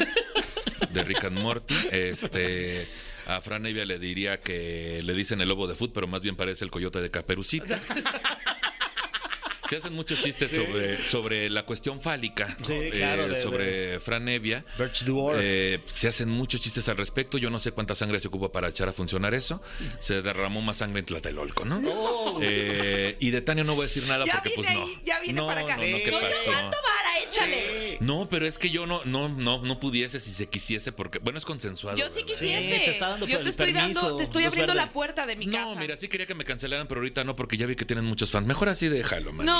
de 0.92 1.04
Rick 1.04 1.26
and 1.26 1.40
Morty. 1.40 1.76
Este, 1.92 2.88
a 3.28 3.42
Fran 3.42 3.66
Evia 3.66 3.84
le 3.84 4.00
diría 4.00 4.40
que 4.40 5.02
le 5.04 5.14
dicen 5.14 5.42
el 5.42 5.50
lobo 5.50 5.68
de 5.68 5.76
foot, 5.76 5.92
pero 5.94 6.08
más 6.08 6.22
bien 6.22 6.38
parece 6.38 6.64
el 6.64 6.72
coyote 6.72 7.02
de 7.02 7.12
Caperucita. 7.12 7.82
Se 9.70 9.78
hacen 9.78 9.94
muchos 9.94 10.22
chistes 10.22 10.52
sobre, 10.52 11.04
sobre 11.04 11.50
la 11.50 11.66
cuestión 11.66 12.00
fálica, 12.00 12.56
Sí, 12.66 12.74
eh, 12.74 12.90
claro, 12.94 13.28
de- 13.28 13.36
sobre 13.36 14.00
Fran 14.00 14.28
Evia. 14.30 14.64
Birch 14.78 15.04
Duor. 15.04 15.38
Eh, 15.40 15.80
se 15.86 16.08
hacen 16.08 16.30
muchos 16.30 16.62
chistes 16.62 16.88
al 16.90 16.98
respecto. 16.98 17.38
Yo 17.38 17.50
no 17.50 17.60
sé 17.60 17.72
cuánta 17.72 17.94
sangre 17.96 18.20
se 18.20 18.28
ocupa 18.28 18.52
para 18.52 18.70
echar 18.70 18.88
a 18.90 18.94
funcionar 18.94 19.34
eso. 19.34 19.62
Se 20.00 20.22
derramó 20.22 20.62
más 20.62 20.78
sangre 20.78 21.00
en 21.00 21.06
Tlatelolco, 21.06 21.66
¿no? 21.66 22.40
Eh, 22.42 23.16
y 23.20 23.30
de 23.32 23.42
Tania 23.42 23.64
no 23.64 23.76
voy 23.76 23.84
a 23.84 23.88
decir 23.88 24.08
nada 24.08 24.26
Ya 24.26 24.34
porque 24.34 24.52
pues 24.56 24.74
no. 24.74 24.84
ahí, 24.84 25.00
ya 25.06 25.20
viene 25.20 25.42
no, 25.42 25.48
para 25.48 25.62
acá. 25.62 25.76
No, 25.78 25.84
no, 25.84 25.98
¿qué 25.98 26.12
No 26.12 26.20
te 26.20 26.26
pasó? 26.28 26.52
tanto 26.52 26.78
vara, 26.84 27.20
échale. 27.28 27.98
No, 28.00 28.28
pero 28.30 28.46
es 28.46 28.58
que 28.58 28.70
yo 28.70 28.86
no, 28.86 29.02
no, 29.06 29.28
no, 29.30 29.62
no 29.64 29.80
pudiese 29.80 30.20
si 30.20 30.32
se 30.32 30.48
quisiese 30.48 30.92
porque, 30.92 31.20
bueno, 31.20 31.38
es 31.40 31.46
consensuado. 31.46 31.98
Yo 31.98 32.06
sí 32.10 32.22
¿verdad? 32.22 32.28
quisiese. 32.28 32.78
Sí, 32.80 32.86
te 32.86 32.92
está 32.92 33.10
dando 33.10 33.26
Yo 33.28 33.40
te 33.42 33.50
estoy 33.50 33.74
permiso, 33.74 34.02
dando, 34.02 34.16
te 34.18 34.24
estoy 34.24 34.44
luz 34.44 34.48
abriendo 34.52 34.74
verde. 34.74 34.86
la 34.88 34.94
puerta 34.94 35.26
de 35.26 35.36
mi 35.36 35.46
No, 35.48 35.58
casa. 35.70 35.80
mira, 35.80 35.98
sí 35.98 36.08
quería 36.08 36.26
que 36.28 36.36
me 36.36 36.46
cancelaran, 36.46 36.88
pero 36.88 37.02
ahorita 37.02 37.24
no 37.24 37.36
porque 37.36 37.58
ya 37.58 37.66
vi 37.66 37.76
que 37.76 37.86
tienen 37.86 38.06
muchos 38.06 38.32
fans. 38.32 38.46
Mejor 38.48 38.70
así 38.70 38.88
déjalo, 38.88 39.34
man. 39.34 39.46
No, 39.46 39.57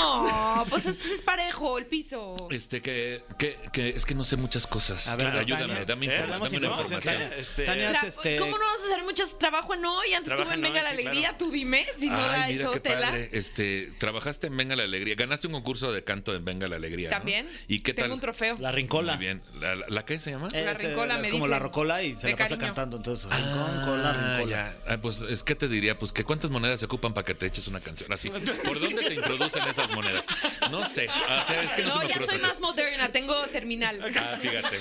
pues 0.68 0.86
es, 0.86 1.04
es 1.06 1.22
parejo 1.22 1.78
el 1.78 1.86
piso. 1.86 2.36
Este, 2.50 2.80
que, 2.82 3.22
que, 3.38 3.56
que 3.72 3.90
es 3.90 4.04
que 4.06 4.14
no 4.14 4.24
sé 4.24 4.36
muchas 4.36 4.66
cosas. 4.66 5.06
A 5.08 5.16
ver, 5.16 5.26
ayúdame, 5.28 5.66
Tania. 5.68 5.84
dame, 5.84 6.06
Eh, 6.06 6.08
informa- 6.18 6.38
dame 6.44 6.56
una 6.58 6.66
información. 6.68 7.00
Tania. 7.14 7.36
Este- 7.36 7.64
Tania 7.64 7.90
es 7.90 8.02
La- 8.02 8.08
este... 8.08 8.36
¿Cómo 8.36 8.58
no 8.58 8.64
vas 8.64 8.80
a 8.80 8.84
hacer 8.92 9.04
mucho 9.04 9.24
trabajo 9.38 9.74
en 9.74 9.84
hoy? 9.84 10.12
Antes 10.14 10.34
Trabaja 10.34 10.54
estuve 10.54 10.54
en 10.54 10.58
en 10.58 10.72
Venga 10.72 10.78
hoy, 10.78 10.84
la 10.84 10.90
sí, 10.90 10.94
Alegría. 11.06 11.28
claro. 11.30 11.36
Tú 11.38 11.50
dime 11.50 11.86
si 11.96 12.08
no 12.10 12.16
da 12.18 12.44
Ay, 12.44 12.52
mira 12.52 12.64
eso 12.64 12.72
qué 12.72 12.80
tela. 12.80 13.06
padre. 13.08 13.30
Este, 13.32 13.92
trabajaste 13.98 14.46
en 14.48 14.56
Venga 14.56 14.76
la 14.76 14.82
Alegría. 14.84 15.14
Ganaste 15.14 15.46
un 15.46 15.52
concurso 15.54 15.92
de 15.92 16.04
canto 16.04 16.34
en 16.34 16.44
Venga 16.44 16.68
la 16.68 16.76
Alegría. 16.76 17.10
¿no? 17.10 17.16
También. 17.16 17.48
¿Y 17.68 17.80
qué 17.80 17.94
Tengo 17.94 18.06
tal? 18.08 18.14
un 18.14 18.20
trofeo. 18.20 18.56
La 18.58 18.72
rincola. 18.72 19.16
Muy 19.16 19.24
bien. 19.24 19.42
¿La, 19.60 19.74
la, 19.76 19.86
la 19.88 20.04
qué 20.04 20.20
se 20.20 20.30
llama? 20.30 20.48
La 20.52 20.72
Este, 20.72 20.88
rincola, 20.88 21.14
es 21.16 21.20
me 21.20 21.28
como 21.30 21.44
dicen. 21.44 21.50
la 21.50 21.58
rocola 21.58 22.02
y 22.02 22.16
se 22.16 22.26
De 22.26 22.32
la 22.32 22.38
pasa 22.38 22.48
cariño. 22.50 22.66
cantando. 22.74 22.96
Entonces, 22.98 23.30
rincón, 23.30 23.84
cola, 23.84 24.10
Ah, 24.10 24.36
rincola. 24.38 24.56
ya. 24.86 24.92
Ah, 24.94 24.98
pues 25.00 25.20
es 25.22 25.42
que 25.42 25.54
te 25.54 25.68
diría, 25.68 25.98
pues 25.98 26.12
que 26.12 26.24
cuántas 26.24 26.50
monedas 26.50 26.80
se 26.80 26.86
ocupan 26.86 27.14
para 27.14 27.24
que 27.24 27.34
te 27.34 27.46
eches 27.46 27.66
una 27.68 27.80
canción 27.80 28.12
así. 28.12 28.28
¿Por 28.64 28.80
dónde 28.80 29.02
se 29.04 29.14
introducen 29.14 29.62
esas 29.68 29.87
monedas? 29.90 30.24
No 30.70 30.86
sé. 30.86 31.08
O 31.08 31.46
sea, 31.46 31.62
es 31.62 31.74
que 31.74 31.82
no, 31.82 31.92
se 31.92 31.98
No, 31.98 32.04
me 32.04 32.14
ya 32.14 32.26
soy 32.26 32.38
más 32.38 32.60
moderna, 32.60 33.10
tengo 33.10 33.34
terminal. 33.48 34.00
Ah, 34.16 34.36
fíjate. 34.40 34.78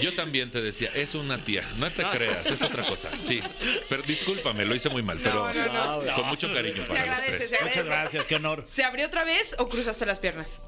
Yo 0.00 0.14
también 0.14 0.50
te 0.50 0.60
decía, 0.60 0.90
es 0.94 1.14
una 1.14 1.38
tía. 1.38 1.62
No 1.78 1.90
te 1.90 2.02
creas, 2.04 2.46
es 2.46 2.62
otra 2.62 2.82
cosa. 2.84 3.10
Sí. 3.20 3.42
Pero 3.88 4.02
discúlpame, 4.02 4.64
lo 4.64 4.74
hice 4.74 4.88
muy 4.88 5.02
mal, 5.02 5.18
pero 5.22 5.52
no, 5.52 6.02
no. 6.02 6.14
con 6.14 6.26
mucho 6.26 6.52
cariño 6.52 6.82
Se 6.82 6.88
para 6.88 7.06
los 7.06 7.24
tres. 7.24 7.48
se 7.48 7.56
agradece. 7.56 7.64
Muchas 7.64 7.86
gracias, 7.86 8.24
qué 8.26 8.34
honor. 8.36 8.64
¿Se 8.66 8.84
abrió 8.84 9.06
otra 9.06 9.24
vez 9.24 9.56
o 9.58 9.68
cruzaste 9.68 10.06
las 10.06 10.18
piernas? 10.18 10.62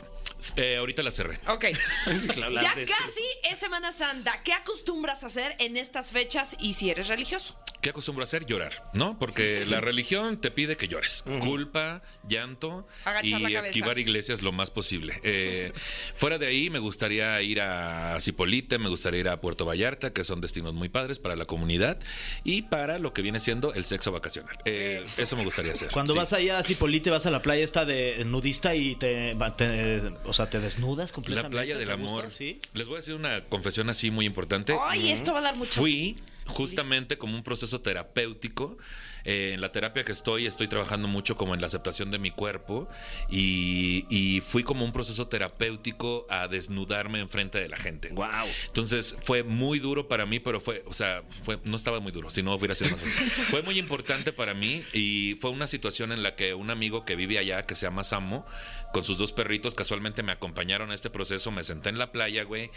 Eh, 0.57 0.77
ahorita 0.77 1.03
la 1.03 1.11
cerré. 1.11 1.41
Ok. 1.49 1.67
Sí, 2.21 2.29
claro, 2.29 2.51
las 2.53 2.63
Ya 2.65 2.75
casi 2.75 3.23
es 3.51 3.59
Semana 3.59 3.93
Santa. 3.93 4.43
¿Qué 4.43 4.53
acostumbras 4.53 5.23
a 5.23 5.27
hacer 5.29 5.55
en 5.59 5.77
estas 5.77 6.13
fechas 6.13 6.57
y 6.59 6.73
si 6.75 6.91
eres 6.91 7.09
religioso? 7.09 7.57
¿Qué 7.81 7.91
acostumbro 7.91 8.23
a 8.23 8.25
hacer? 8.25 8.45
Llorar, 8.45 8.91
¿no? 8.93 9.19
Porque 9.19 9.65
la 9.69 9.81
religión 9.81 10.39
te 10.41 10.51
pide 10.51 10.77
que 10.77 10.87
llores. 10.89 11.25
Culpa, 11.41 12.03
llanto 12.29 12.87
Agachar 13.05 13.41
y 13.51 13.57
esquivar 13.57 13.99
iglesias 13.99 14.43
lo 14.43 14.53
más 14.53 14.71
posible. 14.71 15.19
Eh, 15.23 15.73
fuera 16.15 16.37
de 16.39 16.47
ahí 16.47 16.69
me 16.69 16.79
gustaría 16.79 17.41
ir 17.43 17.61
a 17.61 18.19
Cipolite, 18.21 18.79
me 18.79 18.89
gustaría 18.89 19.21
ir 19.21 19.29
a 19.29 19.41
Puerto 19.41 19.65
Vallarta, 19.65 20.13
que 20.13 20.25
son 20.25 20.41
destinos 20.41 20.75
muy 20.75 20.89
padres 20.91 21.19
para 21.19 21.37
la 21.37 21.47
comunidad 21.47 21.99
y 22.45 22.63
para 22.63 22.99
lo 22.99 23.13
que 23.15 23.23
viene 23.23 23.41
siendo 23.41 23.73
el 23.73 23.85
sexo 23.85 24.13
vacacional. 24.13 24.59
Eh, 24.65 25.05
eso 25.17 25.37
me 25.37 25.45
gustaría 25.45 25.73
hacer. 25.73 25.91
Cuando 25.91 26.13
sí. 26.13 26.19
vas 26.19 26.33
allá 26.33 26.59
a 26.59 26.63
Cipolite, 26.63 27.11
vas 27.11 27.25
a 27.27 27.31
la 27.31 27.41
playa 27.41 27.65
esta 27.65 27.85
de 27.85 28.25
nudista 28.27 28.75
y 28.75 28.97
te, 28.97 29.35
va- 29.35 29.57
te- 29.57 30.03
o 30.31 30.33
sea, 30.33 30.49
te 30.49 30.61
desnudas 30.61 31.11
La 31.11 31.15
completamente. 31.15 31.55
playa 31.57 31.77
del 31.77 31.87
¿te 31.89 31.95
gusta? 31.95 32.09
amor. 32.09 32.31
Sí. 32.31 32.61
Les 32.73 32.87
voy 32.87 32.95
a 32.97 32.99
decir 33.01 33.15
una 33.15 33.45
confesión 33.47 33.91
así 33.91 34.11
muy 34.11 34.25
importante. 34.27 34.75
Ay, 34.89 35.11
esto 35.11 35.33
va 35.33 35.41
a 35.41 35.43
dar 35.43 35.57
muchos. 35.57 35.75
Fui 35.77 36.17
justamente 36.47 37.19
como 37.19 37.37
un 37.37 37.43
proceso 37.43 37.81
terapéutico. 37.81 38.79
Eh, 39.25 39.53
en 39.55 39.61
la 39.61 39.73
terapia 39.73 40.05
que 40.05 40.13
estoy, 40.13 40.47
estoy 40.47 40.69
trabajando 40.69 41.09
mucho 41.09 41.37
como 41.37 41.55
en 41.55 41.61
la 41.61 41.67
aceptación 41.67 42.11
de 42.11 42.19
mi 42.19 42.31
cuerpo 42.31 42.89
y, 43.29 44.07
y 44.09 44.41
fui 44.41 44.63
como 44.63 44.85
un 44.85 44.93
proceso 44.93 45.29
terapéutico 45.29 46.27
a 46.29 46.49
desnudarme 46.49 47.21
enfrente 47.21 47.59
de 47.59 47.69
la 47.69 47.77
gente. 47.77 48.09
Guau. 48.11 48.49
Entonces 48.67 49.17
fue 49.23 49.43
muy 49.43 49.79
duro 49.79 50.09
para 50.09 50.27
mí, 50.27 50.41
pero 50.41 50.61
fue, 50.61 50.83
o 50.87 50.95
sea, 50.95 51.23
fue, 51.45 51.59
no 51.65 51.77
estaba 51.77 52.01
muy 52.01 52.13
duro, 52.13 52.31
si 52.31 52.43
no 52.43 52.55
hubiera 52.55 52.75
sido 52.75 52.91
más. 52.97 53.01
Fue 53.51 53.63
muy 53.63 53.79
importante 53.79 54.33
para 54.33 54.55
mí 54.55 54.85
y 54.93 55.37
fue 55.41 55.51
una 55.51 55.67
situación 55.67 56.13
en 56.13 56.23
la 56.23 56.37
que 56.37 56.55
un 56.55 56.71
amigo 56.71 57.05
que 57.05 57.17
vive 57.17 57.39
allá, 57.39 57.67
que 57.67 57.75
se 57.75 57.87
llama 57.87 58.05
Samo, 58.05 58.47
con 58.93 59.05
sus 59.05 59.19
dos 59.19 59.33
perritos, 59.33 59.75
casualmente 59.75 60.23
me 60.23 60.33
acompañaron 60.33 60.91
a 60.91 60.95
este 60.95 61.11
proceso, 61.11 61.51
me 61.51 61.65
senté 61.65 61.89
en 61.89 61.99
la 61.99 62.13
playa, 62.13 62.45
güey, 62.45 62.71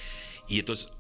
y 0.48 0.60
entonces 0.60 0.92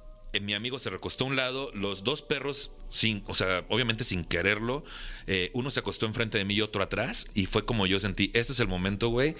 mi 0.41 0.53
amigo 0.53 0.79
se 0.79 0.89
recostó 0.89 1.25
a 1.25 1.27
un 1.27 1.35
lado, 1.35 1.71
los 1.73 2.03
dos 2.03 2.21
perros, 2.21 2.75
sin, 2.87 3.23
o 3.27 3.35
sea, 3.35 3.65
obviamente 3.69 4.03
sin 4.03 4.25
quererlo, 4.25 4.83
eh, 5.27 5.51
uno 5.53 5.71
se 5.71 5.79
acostó 5.79 6.05
enfrente 6.05 6.37
de 6.37 6.45
mí 6.45 6.55
y 6.55 6.61
otro 6.61 6.81
atrás, 6.81 7.27
y 7.33 7.45
fue 7.45 7.65
como 7.65 7.85
yo 7.85 7.99
sentí, 7.99 8.31
este 8.33 8.53
es 8.53 8.59
el 8.59 8.67
momento, 8.67 9.09
güey, 9.09 9.35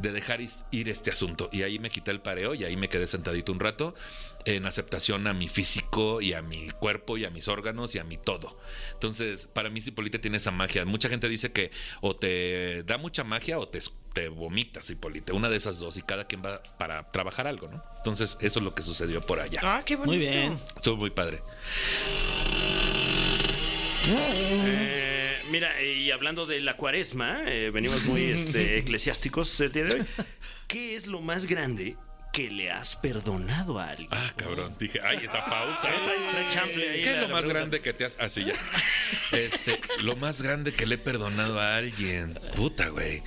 de 0.00 0.12
dejar 0.12 0.40
ir 0.40 0.88
este 0.88 1.10
asunto. 1.10 1.48
Y 1.52 1.62
ahí 1.62 1.78
me 1.78 1.90
quité 1.90 2.10
el 2.10 2.20
pareo 2.20 2.54
y 2.54 2.64
ahí 2.64 2.76
me 2.76 2.88
quedé 2.88 3.06
sentadito 3.06 3.52
un 3.52 3.60
rato 3.60 3.94
en 4.44 4.64
aceptación 4.66 5.26
a 5.26 5.34
mi 5.34 5.48
físico 5.48 6.20
y 6.20 6.32
a 6.32 6.42
mi 6.42 6.70
cuerpo 6.70 7.18
y 7.18 7.24
a 7.24 7.30
mis 7.30 7.48
órganos 7.48 7.94
y 7.94 7.98
a 7.98 8.04
mi 8.04 8.16
todo. 8.16 8.58
Entonces, 8.92 9.46
para 9.46 9.68
mí 9.70 9.80
Cipolite 9.80 10.18
tiene 10.18 10.38
esa 10.38 10.50
magia. 10.50 10.84
Mucha 10.84 11.08
gente 11.08 11.28
dice 11.28 11.52
que 11.52 11.70
o 12.00 12.16
te 12.16 12.82
da 12.84 12.96
mucha 12.98 13.24
magia 13.24 13.58
o 13.58 13.68
te, 13.68 13.78
te 14.14 14.28
vomitas 14.28 14.86
Cipolite. 14.86 15.32
Una 15.32 15.48
de 15.48 15.56
esas 15.56 15.78
dos 15.78 15.96
y 15.96 16.02
cada 16.02 16.26
quien 16.26 16.42
va 16.42 16.62
para 16.78 17.10
trabajar 17.10 17.46
algo, 17.46 17.68
¿no? 17.68 17.82
Entonces, 17.98 18.38
eso 18.40 18.58
es 18.60 18.64
lo 18.64 18.74
que 18.74 18.82
sucedió 18.82 19.20
por 19.20 19.40
allá. 19.40 19.60
Ah, 19.62 19.82
qué 19.84 19.96
bonito. 19.96 20.16
Muy 20.16 20.26
bien. 20.26 20.58
Estuvo 20.76 20.96
muy 20.96 21.10
padre. 21.10 21.42
Eh, 24.08 25.09
mira, 25.50 25.82
y 25.82 26.10
hablando 26.10 26.46
de 26.46 26.60
la 26.60 26.76
cuaresma, 26.76 27.40
eh, 27.46 27.70
venimos 27.72 28.02
muy 28.04 28.30
este, 28.30 28.78
eclesiásticos 28.78 29.60
el 29.60 29.72
día 29.72 29.84
de 29.84 30.00
hoy. 30.00 30.06
¿Qué 30.66 30.96
es 30.96 31.06
lo 31.06 31.20
más 31.20 31.46
grande 31.46 31.96
que 32.32 32.48
le 32.50 32.70
has 32.70 32.94
perdonado 32.96 33.78
a 33.80 33.90
alguien? 33.90 34.08
Ah, 34.12 34.32
cabrón. 34.36 34.74
Dije, 34.78 35.00
ay, 35.02 35.18
esa 35.24 35.44
pausa. 35.46 35.88
Trae- 35.88 36.30
trae 36.30 36.48
chanfle 36.50 36.90
ahí 36.90 37.02
¿Qué 37.02 37.10
es 37.12 37.16
lo 37.16 37.28
más 37.28 37.38
pregunta. 37.40 37.52
grande 37.58 37.80
que 37.80 37.92
te 37.92 38.04
has... 38.04 38.16
Así 38.20 38.44
ya. 38.44 38.54
Este, 39.32 39.80
lo 40.02 40.14
más 40.16 40.40
grande 40.42 40.72
que 40.72 40.86
le 40.86 40.94
he 40.94 40.98
perdonado 40.98 41.58
a 41.60 41.76
alguien. 41.76 42.38
Puta, 42.54 42.88
güey. 42.88 43.22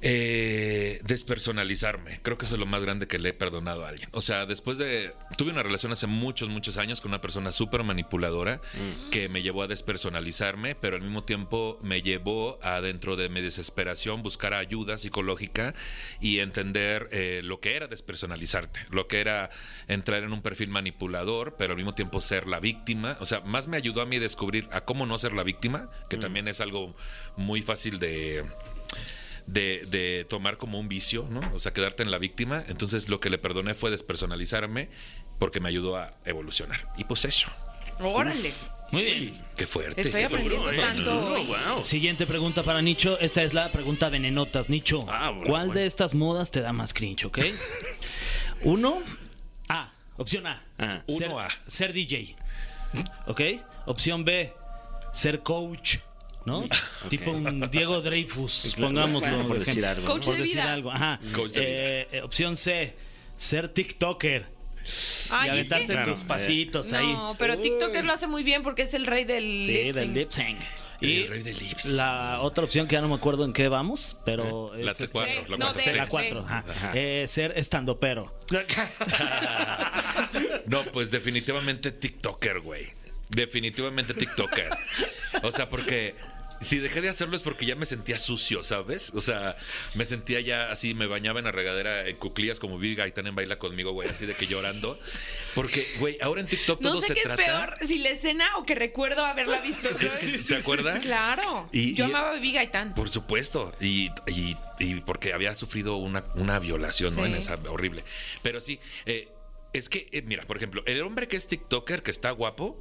Eh, 0.00 1.00
despersonalizarme. 1.04 2.20
Creo 2.22 2.38
que 2.38 2.46
eso 2.46 2.54
es 2.54 2.60
lo 2.60 2.66
más 2.66 2.82
grande 2.82 3.08
que 3.08 3.18
le 3.18 3.30
he 3.30 3.32
perdonado 3.32 3.84
a 3.84 3.88
alguien. 3.88 4.08
O 4.12 4.20
sea, 4.20 4.46
después 4.46 4.78
de... 4.78 5.12
Tuve 5.36 5.50
una 5.50 5.62
relación 5.62 5.92
hace 5.92 6.06
muchos, 6.06 6.48
muchos 6.48 6.78
años 6.78 7.00
con 7.00 7.10
una 7.10 7.20
persona 7.20 7.52
súper 7.52 7.82
manipuladora 7.82 8.60
que 9.10 9.28
me 9.28 9.42
llevó 9.42 9.62
a 9.62 9.66
despersonalizarme, 9.66 10.74
pero 10.74 10.96
al 10.96 11.02
mismo 11.02 11.24
tiempo 11.24 11.78
me 11.82 12.02
llevó 12.02 12.58
a 12.62 12.80
dentro 12.80 13.16
de 13.16 13.28
mi 13.28 13.40
desesperación 13.40 14.22
buscar 14.22 14.54
ayuda 14.54 14.98
psicológica 14.98 15.74
y 16.20 16.38
entender 16.38 17.08
eh, 17.10 17.40
lo 17.42 17.60
que 17.60 17.76
era 17.76 17.86
despersonalizarte, 17.86 18.80
lo 18.90 19.08
que 19.08 19.20
era 19.20 19.50
entrar 19.88 20.22
en 20.22 20.32
un 20.32 20.42
perfil 20.42 20.68
manipulador, 20.70 21.56
pero 21.58 21.72
al 21.72 21.76
mismo 21.76 21.94
tiempo 21.94 22.20
ser 22.20 22.46
la 22.46 22.60
víctima. 22.60 23.16
O 23.20 23.26
sea, 23.26 23.40
más 23.40 23.68
me 23.68 23.76
ayudó 23.76 24.02
a 24.02 24.06
mí 24.06 24.18
descubrir 24.18 24.68
a 24.70 24.82
cómo 24.82 25.06
no 25.06 25.18
ser 25.18 25.32
la 25.32 25.42
víctima, 25.42 25.90
que 26.08 26.16
también 26.16 26.48
es 26.48 26.60
algo 26.60 26.94
muy 27.36 27.62
fácil 27.62 27.98
de 27.98 28.44
de, 29.48 29.86
de 29.90 30.26
tomar 30.28 30.58
como 30.58 30.78
un 30.78 30.88
vicio, 30.88 31.26
¿no? 31.30 31.40
O 31.54 31.58
sea, 31.58 31.72
quedarte 31.72 32.02
en 32.02 32.10
la 32.10 32.18
víctima. 32.18 32.62
Entonces 32.68 33.08
lo 33.08 33.18
que 33.18 33.30
le 33.30 33.38
perdoné 33.38 33.74
fue 33.74 33.90
despersonalizarme 33.90 34.90
porque 35.38 35.58
me 35.60 35.68
ayudó 35.68 35.96
a 35.96 36.14
evolucionar. 36.24 36.92
Y 36.96 37.04
pues 37.04 37.24
eso. 37.24 37.48
Órale. 37.98 38.52
Muy 38.92 39.02
bien. 39.02 39.46
Qué 39.56 39.66
fuerte. 39.66 40.00
Estoy 40.00 40.22
aprendiendo 40.22 40.70
¿eh? 40.72 41.46
wow. 41.46 41.82
Siguiente 41.82 42.26
pregunta 42.26 42.62
para 42.62 42.80
Nicho. 42.82 43.18
Esta 43.18 43.42
es 43.42 43.54
la 43.54 43.68
pregunta 43.70 44.08
venenotas. 44.08 44.68
Nicho, 44.68 45.04
Ah, 45.08 45.30
bueno, 45.30 45.44
¿cuál 45.46 45.66
bueno. 45.66 45.80
de 45.80 45.86
estas 45.86 46.14
modas 46.14 46.50
te 46.50 46.60
da 46.60 46.72
más 46.72 46.94
cringe, 46.94 47.24
ok? 47.26 47.38
Uno, 48.62 48.98
A. 49.68 49.92
Opción 50.16 50.46
A. 50.46 50.62
Ah. 50.78 51.02
ser, 51.08 51.28
Uno 51.28 51.40
A. 51.40 51.48
Ser 51.66 51.92
DJ. 51.92 52.36
¿Ok? 53.26 53.40
Opción 53.86 54.24
B. 54.24 54.52
Ser 55.12 55.40
coach. 55.42 55.98
¿No? 56.46 56.66
Tipo 57.08 57.32
un 57.32 57.68
Diego 57.70 58.00
Dreyfus, 58.00 58.72
claro. 58.74 58.88
pongámoslo. 58.88 59.28
Bueno, 59.28 59.48
por 59.48 59.58
de 59.58 59.64
decir 59.64 59.84
ejemplo. 59.84 60.02
algo, 60.02 60.14
Coach 60.14 60.24
Por 60.26 60.34
de 60.36 60.40
decir 60.42 60.56
vida. 60.56 60.72
algo, 60.72 60.90
ajá. 60.92 61.20
Coach 61.34 61.52
de 61.52 61.62
Eh, 62.02 62.08
eh, 62.12 62.22
opción 62.22 62.56
C. 62.56 62.94
Ser 63.36 63.68
TikToker. 63.68 64.46
Ay, 65.30 65.48
y 65.48 65.50
es 65.60 65.66
aventarte 65.66 65.86
que- 65.86 65.92
Claro, 65.92 66.12
tus 66.14 66.22
pasitos 66.22 66.92
ahí. 66.94 67.12
No, 67.12 67.36
pero 67.38 67.58
TikToker 67.58 68.04
lo 68.04 68.12
hace 68.12 68.26
muy 68.26 68.42
bien 68.42 68.62
porque 68.62 68.82
es 68.82 68.94
el 68.94 69.06
rey 69.06 69.24
del 69.24 69.44
Sí, 69.64 69.72
lip 69.84 69.94
del 69.94 70.04
sync. 70.06 70.16
lip 70.16 70.30
sync. 70.30 70.58
El 71.00 71.08
Y 71.10 71.26
rey 71.28 71.42
del 71.42 71.56
la 71.96 72.40
otra 72.40 72.64
opción 72.64 72.88
que 72.88 72.94
ya 72.94 73.00
no 73.00 73.08
me 73.08 73.14
acuerdo 73.14 73.44
en 73.44 73.52
qué 73.52 73.68
vamos, 73.68 74.16
pero 74.24 74.72
La 74.74 74.90
es 74.92 75.00
este- 75.00 75.12
cuatro, 75.12 75.32
Sí, 75.32 75.40
la 75.50 75.56
no, 75.56 75.64
cuatro, 75.66 75.82
de- 75.84 75.90
sí. 75.90 75.96
la 75.96 76.08
4, 76.08 76.46
Sí. 76.48 76.86
eh, 76.94 77.24
ser 77.28 77.52
estando 77.56 78.00
pero. 78.00 78.34
No, 80.66 80.82
pues 80.92 81.10
definitivamente 81.10 81.92
TikToker, 81.92 82.60
güey. 82.60 82.86
Definitivamente 83.30 84.14
TikToker. 84.14 84.70
O 85.42 85.52
sea, 85.52 85.68
porque 85.68 86.14
si 86.60 86.78
dejé 86.78 87.00
de 87.00 87.08
hacerlo 87.08 87.36
es 87.36 87.42
porque 87.42 87.66
ya 87.66 87.76
me 87.76 87.86
sentía 87.86 88.18
sucio, 88.18 88.64
¿sabes? 88.64 89.10
O 89.14 89.20
sea, 89.20 89.54
me 89.94 90.04
sentía 90.04 90.40
ya 90.40 90.72
así, 90.72 90.92
me 90.92 91.06
bañaba 91.06 91.38
en 91.38 91.44
la 91.44 91.52
regadera 91.52 92.08
en 92.08 92.16
cuclillas 92.16 92.58
como 92.58 92.78
Vivi 92.78 92.96
Gaitán 92.96 93.28
en 93.28 93.34
Baila 93.36 93.56
conmigo, 93.58 93.92
güey, 93.92 94.08
así 94.08 94.26
de 94.26 94.34
que 94.34 94.46
llorando. 94.48 94.98
Porque, 95.54 95.86
güey, 96.00 96.18
ahora 96.20 96.40
en 96.40 96.48
TikTok 96.48 96.80
todo 96.80 96.94
No 96.94 97.00
sé 97.00 97.08
se 97.08 97.14
qué 97.14 97.20
trata... 97.22 97.42
es 97.42 97.48
peor, 97.48 97.74
si 97.86 97.98
la 97.98 98.08
escena 98.10 98.56
o 98.56 98.64
que 98.66 98.74
recuerdo 98.74 99.24
haberla 99.24 99.60
visto. 99.60 99.88
¿sabes? 99.98 100.46
¿Te 100.48 100.56
acuerdas? 100.56 101.04
Claro. 101.04 101.68
Y- 101.70 101.94
Yo 101.94 102.06
y- 102.06 102.10
amaba 102.10 102.30
a 102.30 102.34
Vivi 102.34 102.52
Gaitán. 102.52 102.92
Por 102.94 103.08
supuesto, 103.08 103.72
y, 103.80 104.10
y- 104.26 104.56
y 104.80 104.94
porque 105.02 105.32
había 105.34 105.54
sufrido 105.54 105.96
una, 105.96 106.24
una 106.34 106.58
violación, 106.58 107.14
¿no? 107.14 107.24
En 107.26 107.34
esa 107.36 107.54
horrible. 107.68 108.02
Pero 108.42 108.60
sí, 108.60 108.80
eh, 109.06 109.28
es 109.72 109.88
que, 109.88 110.08
eh, 110.12 110.22
mira, 110.22 110.44
por 110.46 110.56
ejemplo, 110.56 110.82
el 110.86 111.02
hombre 111.02 111.28
que 111.28 111.36
es 111.36 111.46
TikToker, 111.46 112.02
que 112.02 112.10
está 112.10 112.30
guapo, 112.30 112.80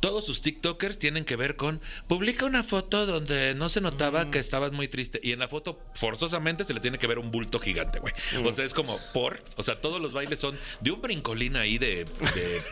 todos 0.00 0.24
sus 0.24 0.42
TikTokers 0.42 0.98
tienen 0.98 1.24
que 1.24 1.36
ver 1.36 1.56
con, 1.56 1.80
publica 2.06 2.44
una 2.44 2.62
foto 2.62 3.06
donde 3.06 3.54
no 3.54 3.68
se 3.68 3.80
notaba 3.80 4.30
que 4.30 4.38
estabas 4.38 4.72
muy 4.72 4.88
triste, 4.88 5.20
y 5.22 5.32
en 5.32 5.40
la 5.40 5.48
foto 5.48 5.80
forzosamente 5.94 6.64
se 6.64 6.74
le 6.74 6.80
tiene 6.80 6.98
que 6.98 7.06
ver 7.06 7.18
un 7.18 7.30
bulto 7.30 7.58
gigante, 7.58 7.98
güey. 7.98 8.14
O 8.44 8.52
sea, 8.52 8.64
es 8.64 8.74
como 8.74 8.98
por, 9.12 9.42
o 9.56 9.62
sea, 9.62 9.80
todos 9.80 10.00
los 10.00 10.12
bailes 10.12 10.38
son 10.38 10.58
de 10.80 10.90
un 10.90 11.00
brincolín 11.00 11.56
ahí 11.56 11.78
de... 11.78 12.04
de 12.34 12.62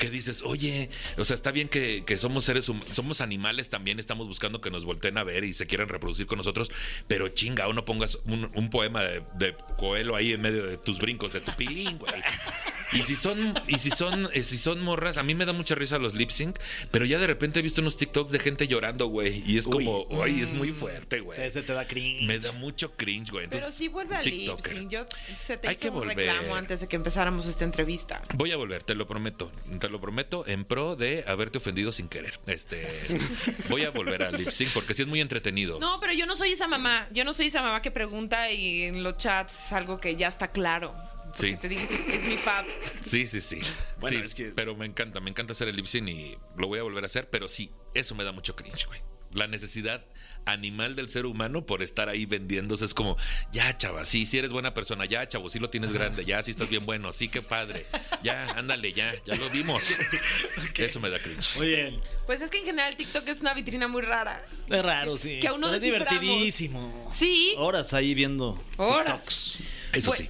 que 0.00 0.10
dices, 0.10 0.42
oye, 0.42 0.90
o 1.16 1.24
sea, 1.24 1.34
está 1.34 1.52
bien 1.52 1.68
que, 1.68 2.02
que 2.04 2.18
somos 2.18 2.44
seres 2.44 2.68
hum- 2.68 2.82
somos 2.90 3.20
animales 3.20 3.68
también, 3.68 3.98
estamos 4.00 4.26
buscando 4.26 4.60
que 4.60 4.70
nos 4.70 4.84
volteen 4.84 5.18
a 5.18 5.24
ver 5.24 5.44
y 5.44 5.52
se 5.52 5.66
quieran 5.66 5.88
reproducir 5.88 6.26
con 6.26 6.38
nosotros, 6.38 6.70
pero 7.06 7.28
chinga, 7.28 7.68
o 7.68 7.72
no 7.72 7.84
pongas 7.84 8.18
un, 8.24 8.50
un 8.54 8.70
poema 8.70 9.02
de, 9.04 9.22
de 9.34 9.54
Coelho 9.76 10.16
ahí 10.16 10.32
en 10.32 10.40
medio 10.42 10.66
de 10.66 10.76
tus 10.78 10.98
brincos, 10.98 11.32
de 11.32 11.40
tu 11.40 11.52
pilín, 11.52 11.98
güey. 11.98 12.14
Y 12.92 13.02
si 13.02 13.14
son, 13.14 13.54
y 13.68 13.78
si 13.78 13.90
son, 13.90 14.28
eh, 14.32 14.42
si 14.42 14.56
son 14.58 14.82
morras, 14.82 15.16
a 15.16 15.22
mí 15.22 15.34
me 15.36 15.46
da 15.46 15.52
mucha 15.52 15.76
risa 15.76 15.98
los 15.98 16.14
lip 16.14 16.30
sync, 16.30 16.56
pero 16.90 17.04
ya 17.04 17.18
de 17.20 17.26
repente 17.28 17.60
he 17.60 17.62
visto 17.62 17.80
unos 17.82 17.96
TikToks 17.96 18.32
de 18.32 18.40
gente 18.40 18.66
llorando, 18.66 19.06
güey, 19.06 19.44
y 19.46 19.58
es 19.58 19.66
como, 19.68 20.06
uy, 20.06 20.40
es 20.40 20.54
muy 20.54 20.72
fuerte, 20.72 21.20
güey. 21.20 21.40
Ese 21.40 21.62
te 21.62 21.72
da 21.72 21.86
cringe. 21.86 22.26
Me 22.26 22.38
da 22.40 22.50
mucho 22.50 22.90
cringe, 22.96 23.30
güey. 23.30 23.46
Pero 23.48 23.70
sí 23.70 23.86
vuelve 23.88 24.16
al 24.16 24.24
lip 24.24 24.58
sync. 24.58 24.90
Yo 24.90 25.04
se 25.38 25.56
te 25.56 25.68
Hay 25.68 25.74
hizo 25.74 25.82
que 25.82 25.88
un 25.90 25.94
volver. 25.98 26.16
reclamo 26.16 26.56
antes 26.56 26.80
de 26.80 26.88
que 26.88 26.96
empezáramos 26.96 27.46
esta 27.46 27.64
entrevista. 27.64 28.22
Voy 28.34 28.50
a 28.50 28.56
volver, 28.56 28.82
te 28.82 28.94
lo 28.96 29.06
prometo. 29.06 29.52
Te 29.78 29.88
lo 29.90 30.00
prometo 30.00 30.46
en 30.46 30.64
pro 30.64 30.96
de 30.96 31.24
haberte 31.26 31.58
ofendido 31.58 31.92
sin 31.92 32.08
querer. 32.08 32.38
Este, 32.46 32.86
voy 33.68 33.84
a 33.84 33.90
volver 33.90 34.22
al 34.22 34.36
lip 34.36 34.50
sync 34.50 34.70
porque 34.72 34.94
sí 34.94 35.02
es 35.02 35.08
muy 35.08 35.20
entretenido. 35.20 35.78
No, 35.80 35.98
pero 36.00 36.12
yo 36.12 36.26
no 36.26 36.36
soy 36.36 36.52
esa 36.52 36.66
mamá. 36.68 37.08
Yo 37.12 37.24
no 37.24 37.32
soy 37.32 37.46
esa 37.46 37.62
mamá 37.62 37.82
que 37.82 37.90
pregunta 37.90 38.50
y 38.50 38.82
en 38.84 39.02
los 39.02 39.16
chats 39.16 39.72
algo 39.72 40.00
que 40.00 40.16
ya 40.16 40.28
está 40.28 40.48
claro. 40.48 40.94
Porque 41.32 41.38
Sí. 41.52 41.56
Te 41.60 41.68
dije 41.68 41.86
que 41.86 42.16
es 42.16 42.24
mi 42.24 42.36
fab. 42.38 42.64
Sí, 43.04 43.26
sí, 43.26 43.40
sí. 43.40 43.60
Bueno, 44.00 44.18
Sí, 44.18 44.24
es 44.24 44.34
que- 44.34 44.46
pero 44.46 44.74
me 44.74 44.84
encanta, 44.86 45.20
me 45.20 45.30
encanta 45.30 45.52
hacer 45.52 45.68
el 45.68 45.76
lip 45.76 45.86
sync 45.86 46.08
y 46.08 46.36
lo 46.56 46.66
voy 46.66 46.78
a 46.80 46.82
volver 46.82 47.04
a 47.04 47.06
hacer, 47.06 47.30
pero 47.30 47.48
sí, 47.48 47.70
eso 47.94 48.14
me 48.16 48.24
da 48.24 48.32
mucho 48.32 48.56
cringe, 48.56 48.86
güey. 48.86 49.00
La 49.32 49.46
necesidad 49.46 50.04
animal 50.46 50.96
del 50.96 51.08
ser 51.08 51.26
humano 51.26 51.66
por 51.66 51.82
estar 51.82 52.08
ahí 52.08 52.24
vendiéndose 52.26 52.84
es 52.84 52.94
como, 52.94 53.16
ya, 53.52 53.76
chava, 53.76 54.04
sí, 54.04 54.24
sí 54.26 54.38
eres 54.38 54.50
buena 54.50 54.72
persona, 54.74 55.04
ya, 55.04 55.28
chavo, 55.28 55.50
sí 55.50 55.58
lo 55.58 55.68
tienes 55.70 55.92
grande, 55.92 56.24
ya, 56.24 56.42
sí 56.42 56.50
estás 56.50 56.68
bien 56.70 56.84
bueno, 56.86 57.12
sí, 57.12 57.28
qué 57.28 57.42
padre, 57.42 57.84
ya, 58.22 58.50
ándale, 58.56 58.92
ya, 58.92 59.14
ya 59.24 59.36
lo 59.36 59.50
vimos. 59.50 59.82
Eso 60.76 60.98
me 60.98 61.10
da 61.10 61.18
cringe. 61.20 61.56
Muy 61.56 61.68
bien. 61.68 62.00
Pues 62.26 62.40
es 62.40 62.50
que 62.50 62.58
en 62.58 62.64
general 62.64 62.96
TikTok 62.96 63.28
es 63.28 63.40
una 63.42 63.52
vitrina 63.54 63.86
muy 63.86 64.02
rara. 64.02 64.44
Es 64.68 64.82
raro, 64.82 65.18
sí. 65.18 65.38
Que 65.40 65.48
aún 65.48 65.60
no 65.60 65.66
Pero 65.68 65.76
es 65.76 65.82
divertidísimo. 65.82 67.08
Sí. 67.12 67.54
Horas 67.58 67.92
ahí 67.92 68.14
viendo. 68.14 68.60
Horas. 68.78 69.04
TikToks. 69.26 69.58
Eso 69.92 70.10
Pues- 70.10 70.18
sí. 70.20 70.28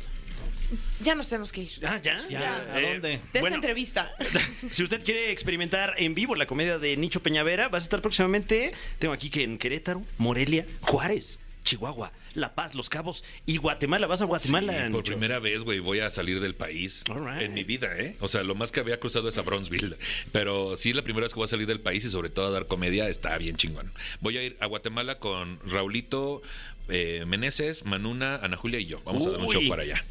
Ya 1.02 1.14
nos 1.14 1.28
tenemos 1.28 1.50
que 1.52 1.62
ir. 1.62 1.70
Ah, 1.82 1.98
ya. 2.02 2.24
Ya, 2.28 2.56
¿a 2.56 2.80
Eh, 2.80 2.92
dónde? 2.92 3.08
De 3.08 3.14
esta 3.14 3.40
bueno, 3.40 3.56
entrevista. 3.56 4.10
Si 4.70 4.82
usted 4.82 5.02
quiere 5.02 5.30
experimentar 5.30 5.94
en 5.96 6.14
vivo 6.14 6.34
la 6.36 6.46
comedia 6.46 6.78
de 6.78 6.96
Nicho 6.96 7.22
Peñavera, 7.22 7.68
vas 7.68 7.82
a 7.82 7.84
estar 7.84 8.00
próximamente, 8.02 8.72
tengo 8.98 9.14
aquí 9.14 9.30
que 9.30 9.42
en 9.42 9.58
Querétaro, 9.58 10.02
Morelia, 10.18 10.66
Juárez, 10.82 11.40
Chihuahua, 11.64 12.12
La 12.34 12.54
Paz, 12.54 12.74
Los 12.74 12.88
Cabos 12.88 13.24
y 13.46 13.56
Guatemala. 13.56 14.06
¿Vas 14.06 14.22
a 14.22 14.24
Guatemala? 14.26 14.72
Sí, 14.72 14.78
por 14.78 15.02
Nicho? 15.02 15.02
primera 15.12 15.38
vez, 15.38 15.60
güey, 15.62 15.78
voy 15.78 16.00
a 16.00 16.10
salir 16.10 16.40
del 16.40 16.54
país 16.54 17.04
right. 17.08 17.42
en 17.42 17.54
mi 17.54 17.64
vida, 17.64 17.96
¿eh? 17.98 18.16
O 18.20 18.28
sea, 18.28 18.42
lo 18.42 18.54
más 18.54 18.70
que 18.72 18.80
había 18.80 18.98
cruzado 19.00 19.28
es 19.28 19.38
a 19.38 19.42
Bronzeville. 19.42 19.96
Pero 20.32 20.76
sí, 20.76 20.92
la 20.92 21.02
primera 21.02 21.24
vez 21.24 21.32
que 21.32 21.38
voy 21.38 21.44
a 21.44 21.48
salir 21.48 21.66
del 21.66 21.80
país 21.80 22.04
y 22.04 22.10
sobre 22.10 22.28
todo 22.30 22.46
a 22.46 22.50
dar 22.50 22.66
comedia 22.66 23.08
está 23.08 23.36
bien 23.38 23.56
chingón. 23.56 23.90
Voy 24.20 24.36
a 24.36 24.42
ir 24.42 24.56
a 24.60 24.66
Guatemala 24.66 25.18
con 25.18 25.58
Raulito 25.66 26.42
eh, 26.88 27.24
Meneses, 27.26 27.84
Manuna, 27.84 28.36
Ana 28.36 28.56
Julia 28.56 28.80
y 28.80 28.86
yo. 28.86 29.00
Vamos 29.04 29.26
a 29.26 29.30
dar 29.30 29.40
un 29.40 29.48
show 29.50 29.62
para 29.68 29.82
allá. 29.82 30.04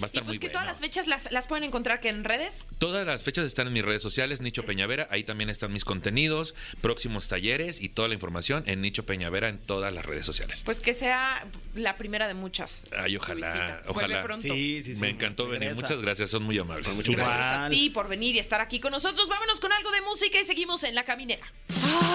Va 0.00 0.04
a 0.04 0.06
estar 0.06 0.22
y 0.22 0.24
pues 0.24 0.26
muy 0.26 0.38
que 0.38 0.46
bueno. 0.48 0.52
todas 0.52 0.66
las 0.66 0.80
fechas 0.80 1.06
las, 1.06 1.30
las 1.32 1.46
pueden 1.46 1.64
encontrar 1.64 2.00
que 2.00 2.08
en 2.08 2.24
redes. 2.24 2.66
Todas 2.78 3.06
las 3.06 3.24
fechas 3.24 3.44
están 3.46 3.66
en 3.68 3.72
mis 3.72 3.84
redes 3.84 4.02
sociales, 4.02 4.40
Nicho 4.40 4.64
Peñavera. 4.64 5.06
Ahí 5.10 5.24
también 5.24 5.50
están 5.50 5.72
mis 5.72 5.84
contenidos, 5.84 6.54
próximos 6.80 7.28
talleres 7.28 7.80
y 7.80 7.88
toda 7.88 8.08
la 8.08 8.14
información 8.14 8.64
en 8.66 8.80
Nicho 8.80 9.06
Peñavera 9.06 9.48
en 9.48 9.58
todas 9.58 9.92
las 9.92 10.04
redes 10.04 10.26
sociales. 10.26 10.62
Pues 10.64 10.80
que 10.80 10.94
sea 10.94 11.46
la 11.74 11.96
primera 11.96 12.28
de 12.28 12.34
muchas. 12.34 12.84
Ay, 12.96 13.16
ojalá, 13.16 13.82
ojalá. 13.86 14.06
Vuelve 14.06 14.22
pronto. 14.22 14.42
Sí, 14.54 14.82
sí, 14.84 14.94
sí. 14.94 15.00
Me 15.00 15.10
encantó 15.10 15.48
venir. 15.48 15.74
Muchas 15.74 16.00
gracias, 16.02 16.30
son 16.30 16.42
muy 16.42 16.58
amables. 16.58 16.88
Muchas 16.94 17.14
Gracias. 17.14 17.36
Gracias 17.38 17.58
a 17.60 17.68
ti 17.70 17.90
por 17.90 18.08
venir 18.08 18.34
y 18.36 18.38
estar 18.38 18.60
aquí 18.60 18.80
con 18.80 18.92
nosotros. 18.92 19.28
Vámonos 19.28 19.60
con 19.60 19.72
algo 19.72 19.90
de 19.92 20.00
música 20.02 20.40
y 20.40 20.44
seguimos 20.44 20.84
en 20.84 20.94
la 20.94 21.04
caminera. 21.04 21.46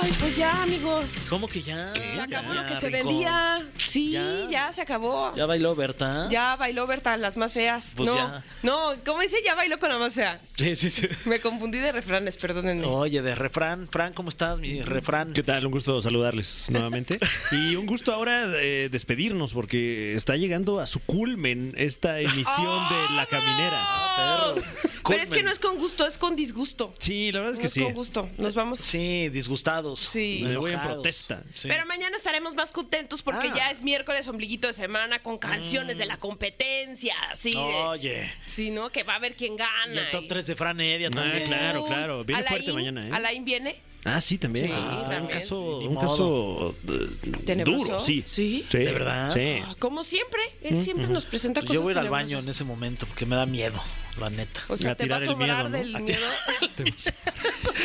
Ay, 0.04 0.12
pues 0.20 0.36
ya, 0.38 0.64
amigos. 0.64 1.26
¿Cómo 1.30 1.48
que 1.48 1.62
ya? 1.62 1.94
Se 1.94 2.20
acabó 2.22 2.54
Ya, 2.54 2.62
lo 2.62 2.68
que 2.68 2.76
se 2.80 2.90
vendía. 2.90 3.70
Sí, 3.78 4.12
Ya. 4.12 4.48
ya, 4.50 4.74
se 4.74 4.82
acabó. 4.82 5.34
Ya 5.36 5.46
bailó 5.46 5.76
Berta. 5.76 6.28
Ya 6.30 6.56
bailó 6.56 6.88
Berta, 6.88 7.16
las 7.18 7.38
más 7.38 7.54
feas. 7.54 7.71
Pues 7.96 8.08
no, 8.08 8.16
ya. 8.16 8.44
no, 8.64 8.92
¿cómo 9.06 9.22
dice? 9.22 9.38
Ya 9.46 9.56
bailó 9.56 9.80
con 9.80 9.90
la 9.90 9.98
más 9.98 10.14
fea. 10.14 10.42
Sí, 10.58 10.76
sí, 10.76 10.90
sí. 10.90 11.08
Me 11.26 11.40
confundí 11.40 11.80
de 11.80 11.92
refranes, 11.92 12.38
perdónenme. 12.38 12.86
Oye, 12.86 13.22
de 13.22 13.36
refrán. 13.36 13.88
Fran, 13.88 14.14
¿cómo 14.14 14.30
estás, 14.30 14.60
mi 14.60 14.82
refrán? 14.82 15.34
¿Qué 15.34 15.44
tal? 15.44 15.66
Un 15.66 15.72
gusto 15.72 16.02
saludarles 16.02 16.68
nuevamente. 16.70 17.20
y 17.52 17.76
un 17.76 17.86
gusto 17.86 18.14
ahora 18.14 18.46
eh, 18.62 18.90
despedirnos 18.92 19.54
porque 19.54 20.14
está 20.16 20.36
llegando 20.38 20.80
a 20.80 20.86
su 20.86 21.00
culmen 21.00 21.74
esta 21.78 22.20
emisión 22.20 22.90
de 22.90 23.16
La 23.16 23.26
Caminera. 23.30 23.82
¡Vamos! 23.82 24.76
Pero 25.08 25.24
es 25.24 25.30
que 25.32 25.44
no 25.44 25.52
es 25.52 25.60
con 25.60 25.78
gusto, 25.78 26.06
es 26.06 26.18
con 26.18 26.36
disgusto. 26.36 26.94
Sí, 27.00 27.32
la 27.32 27.40
verdad 27.40 27.54
es 27.54 27.58
No 27.60 27.62
que 27.62 27.68
es 27.68 27.74
sí. 27.74 27.84
con 27.84 27.94
gusto. 27.94 28.30
Nos 28.38 28.54
vamos. 28.54 28.80
Sí, 28.80 29.30
disgustados. 29.30 30.00
Sí. 30.00 30.42
Me 30.46 30.58
voy 30.58 30.72
en 30.74 30.82
protesta. 30.82 31.44
Sí. 31.56 31.68
Pero 31.68 31.86
mañana 31.86 32.16
estaremos 32.16 32.54
más 32.56 32.72
contentos 32.72 33.22
porque 33.24 33.50
Ah. 33.50 33.54
ya 33.56 33.72
es 33.72 33.82
miércoles, 33.82 34.28
ombliguito 34.28 34.68
de 34.68 34.74
semana, 34.74 35.20
con 35.24 35.38
canciones 35.40 35.98
de 35.98 36.06
la 36.06 36.18
competencia. 36.18 37.16
Así 37.32 37.54
de- 37.68 37.74
Oye. 37.74 38.32
Sí, 38.46 38.70
¿no? 38.72 38.90
Que 38.90 39.04
va 39.04 39.16
a 39.16 39.20
ver 39.20 39.36
quién 39.36 39.54
Y 39.54 39.58
gana. 39.58 40.02
el 40.02 40.10
top 40.12 40.24
y- 40.24 40.28
3 40.28 40.46
de 40.48 40.56
Fran 40.56 40.80
Evia 40.80 41.08
Ah, 41.08 41.12
también. 41.12 41.48
claro, 41.48 41.84
Uy, 41.84 41.88
claro. 41.90 42.24
Viene 42.24 42.44
fuerte 42.44 42.74
mañana, 42.74 43.08
¿eh? 43.08 43.12
Alain 43.14 43.44
viene. 43.46 43.76
Ah, 44.04 44.20
sí, 44.20 44.40
también. 44.40 44.66
Sí, 44.66 44.74
Ah, 44.76 45.20
un 45.22 45.28
caso, 45.28 45.78
Ni 45.80 45.88
un 45.88 45.96
caso 45.96 46.74
eh, 46.90 47.64
duro, 47.64 48.00
sí. 48.00 48.24
¿Sí? 48.26 48.66
¿De 48.72 48.92
verdad? 48.92 49.32
Sí. 49.32 49.62
Ah, 49.64 49.76
Como 49.78 50.04
siempre, 50.04 50.42
él 50.64 50.84
siempre 50.84 51.06
nos 51.06 51.26
presenta 51.26 51.60
Pues 51.62 51.68
cosas 51.68 51.76
yo 51.76 51.82
voy 51.84 51.92
a 51.92 51.94
ir 51.94 51.98
al 52.00 52.10
baño 52.10 52.40
en 52.40 52.50
ese 52.50 52.64
momento 52.64 53.06
porque 53.06 53.28
me 53.28 53.36
da 53.36 53.46
miedo, 53.46 53.80
la 54.20 54.32
neta. 54.32 54.60
O 54.70 54.76
sea, 54.76 54.94
A 54.94 54.96
¿te 54.98 55.06
va 55.06 55.18
a 55.18 55.22
sobrar 55.22 55.66
¿no? 55.66 55.78
del 55.78 55.96
miedo? 56.02 56.28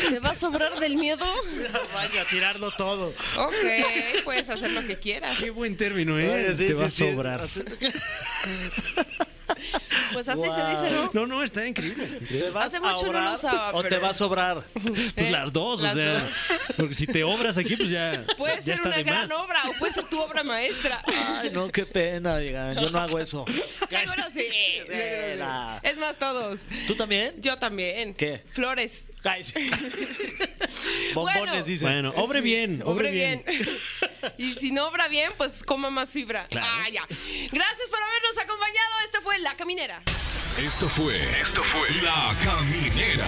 ¿Te 0.09 0.19
va 0.19 0.31
a 0.31 0.35
sobrar 0.35 0.79
del 0.79 0.95
miedo? 0.95 1.23
al 1.23 1.87
baño 1.93 2.19
a 2.21 2.25
tirarlo 2.27 2.71
todo. 2.71 3.09
Ok, 3.37 4.23
puedes 4.23 4.49
hacer 4.49 4.71
lo 4.71 4.87
que 4.87 4.97
quieras. 4.97 5.37
Qué 5.37 5.51
buen 5.51 5.77
término, 5.77 6.17
¿eh? 6.17 6.55
Te 6.57 6.73
va 6.73 6.85
a 6.85 6.89
sobrar. 6.89 7.47
Pues 10.17 10.29
así 10.29 10.41
se 10.41 10.47
dice, 10.71 10.89
¿no? 10.95 11.11
No, 11.13 11.27
no, 11.27 11.43
está 11.43 11.67
increíble. 11.67 12.07
¿Te 12.27 12.49
vas 12.49 12.65
Hace 12.73 12.77
a 12.77 12.79
mucho 12.79 13.13
no 13.13 13.21
lo 13.21 13.33
usaba, 13.33 13.69
o 13.69 13.83
pero- 13.83 13.89
te 13.95 14.01
va 14.01 14.09
a 14.09 14.13
sobrar? 14.15 14.65
Pues 14.73 15.13
Eh, 15.15 15.29
las 15.29 15.53
dos, 15.53 15.79
las 15.79 15.93
o 15.93 15.95
sea. 15.95 16.13
dos. 16.13 16.23
Porque 16.75 16.95
si 16.95 17.05
te 17.05 17.23
obras 17.23 17.55
aquí, 17.59 17.75
pues 17.75 17.91
ya. 17.91 18.25
Puede 18.35 18.55
ya 18.55 18.61
ser 18.61 18.73
está 18.77 18.87
una 18.89 19.01
gran 19.03 19.27
más. 19.27 19.37
obra 19.37 19.61
o 19.69 19.73
puede 19.77 19.93
ser 19.93 20.05
tu 20.05 20.19
obra 20.19 20.43
maestra. 20.43 21.03
Ay, 21.05 21.51
no, 21.51 21.69
qué 21.69 21.85
pena, 21.85 22.39
digan. 22.39 22.75
Yo 22.81 22.89
no 22.89 22.99
hago 22.99 23.19
eso. 23.19 23.45
Seguro 23.89 24.23
sí. 24.33 24.47
Es 25.83 25.97
más, 25.99 26.15
todos. 26.17 26.61
¿Tú 26.87 26.95
también? 26.95 27.35
Yo 27.39 27.57
también. 27.59 28.15
¿Qué? 28.15 28.41
Flores. 28.53 29.03
Ay, 29.23 29.43
sí. 29.43 29.53
Bombones, 31.13 31.45
Bueno. 31.45 31.63
dicen. 31.63 31.87
Bueno, 31.87 32.13
obre 32.17 32.41
bien, 32.41 32.81
Obre 32.83 33.09
obre 33.09 33.11
bien. 33.11 33.43
y 34.37 34.53
si 34.53 34.71
no 34.71 34.87
obra 34.87 35.07
bien, 35.07 35.31
pues 35.37 35.63
coma 35.63 35.89
más 35.89 36.09
fibra. 36.09 36.47
Claro. 36.49 36.67
Ah, 36.69 36.89
ya. 36.89 37.05
Gracias 37.09 37.89
por 37.89 37.99
habernos 38.01 38.37
acompañado. 38.37 38.93
Esto 39.05 39.21
fue 39.21 39.39
La 39.39 39.55
Caminera. 39.55 40.01
Esto 40.57 40.89
fue. 40.89 41.21
Esto 41.39 41.63
fue. 41.63 41.89
La 42.01 42.35
Caminera. 42.43 43.27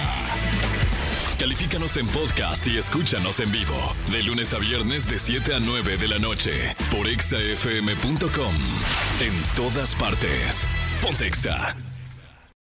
Califícanos 1.38 1.95
en 1.95 2.07
podcast 2.07 2.67
y 2.67 2.77
escúchanos 2.77 3.39
en 3.39 3.51
vivo. 3.51 3.95
De 4.12 4.21
lunes 4.23 4.53
a 4.53 4.59
viernes, 4.59 5.07
de 5.09 5.17
7 5.17 5.55
a 5.55 5.59
9 5.59 5.95
de 5.97 6.07
la 6.09 6.19
noche. 6.19 6.75
Por 6.91 7.07
exafm.com. 7.07 8.55
En 9.21 9.43
todas 9.55 9.95
partes. 9.95 10.67
Pontexa. 11.01 11.75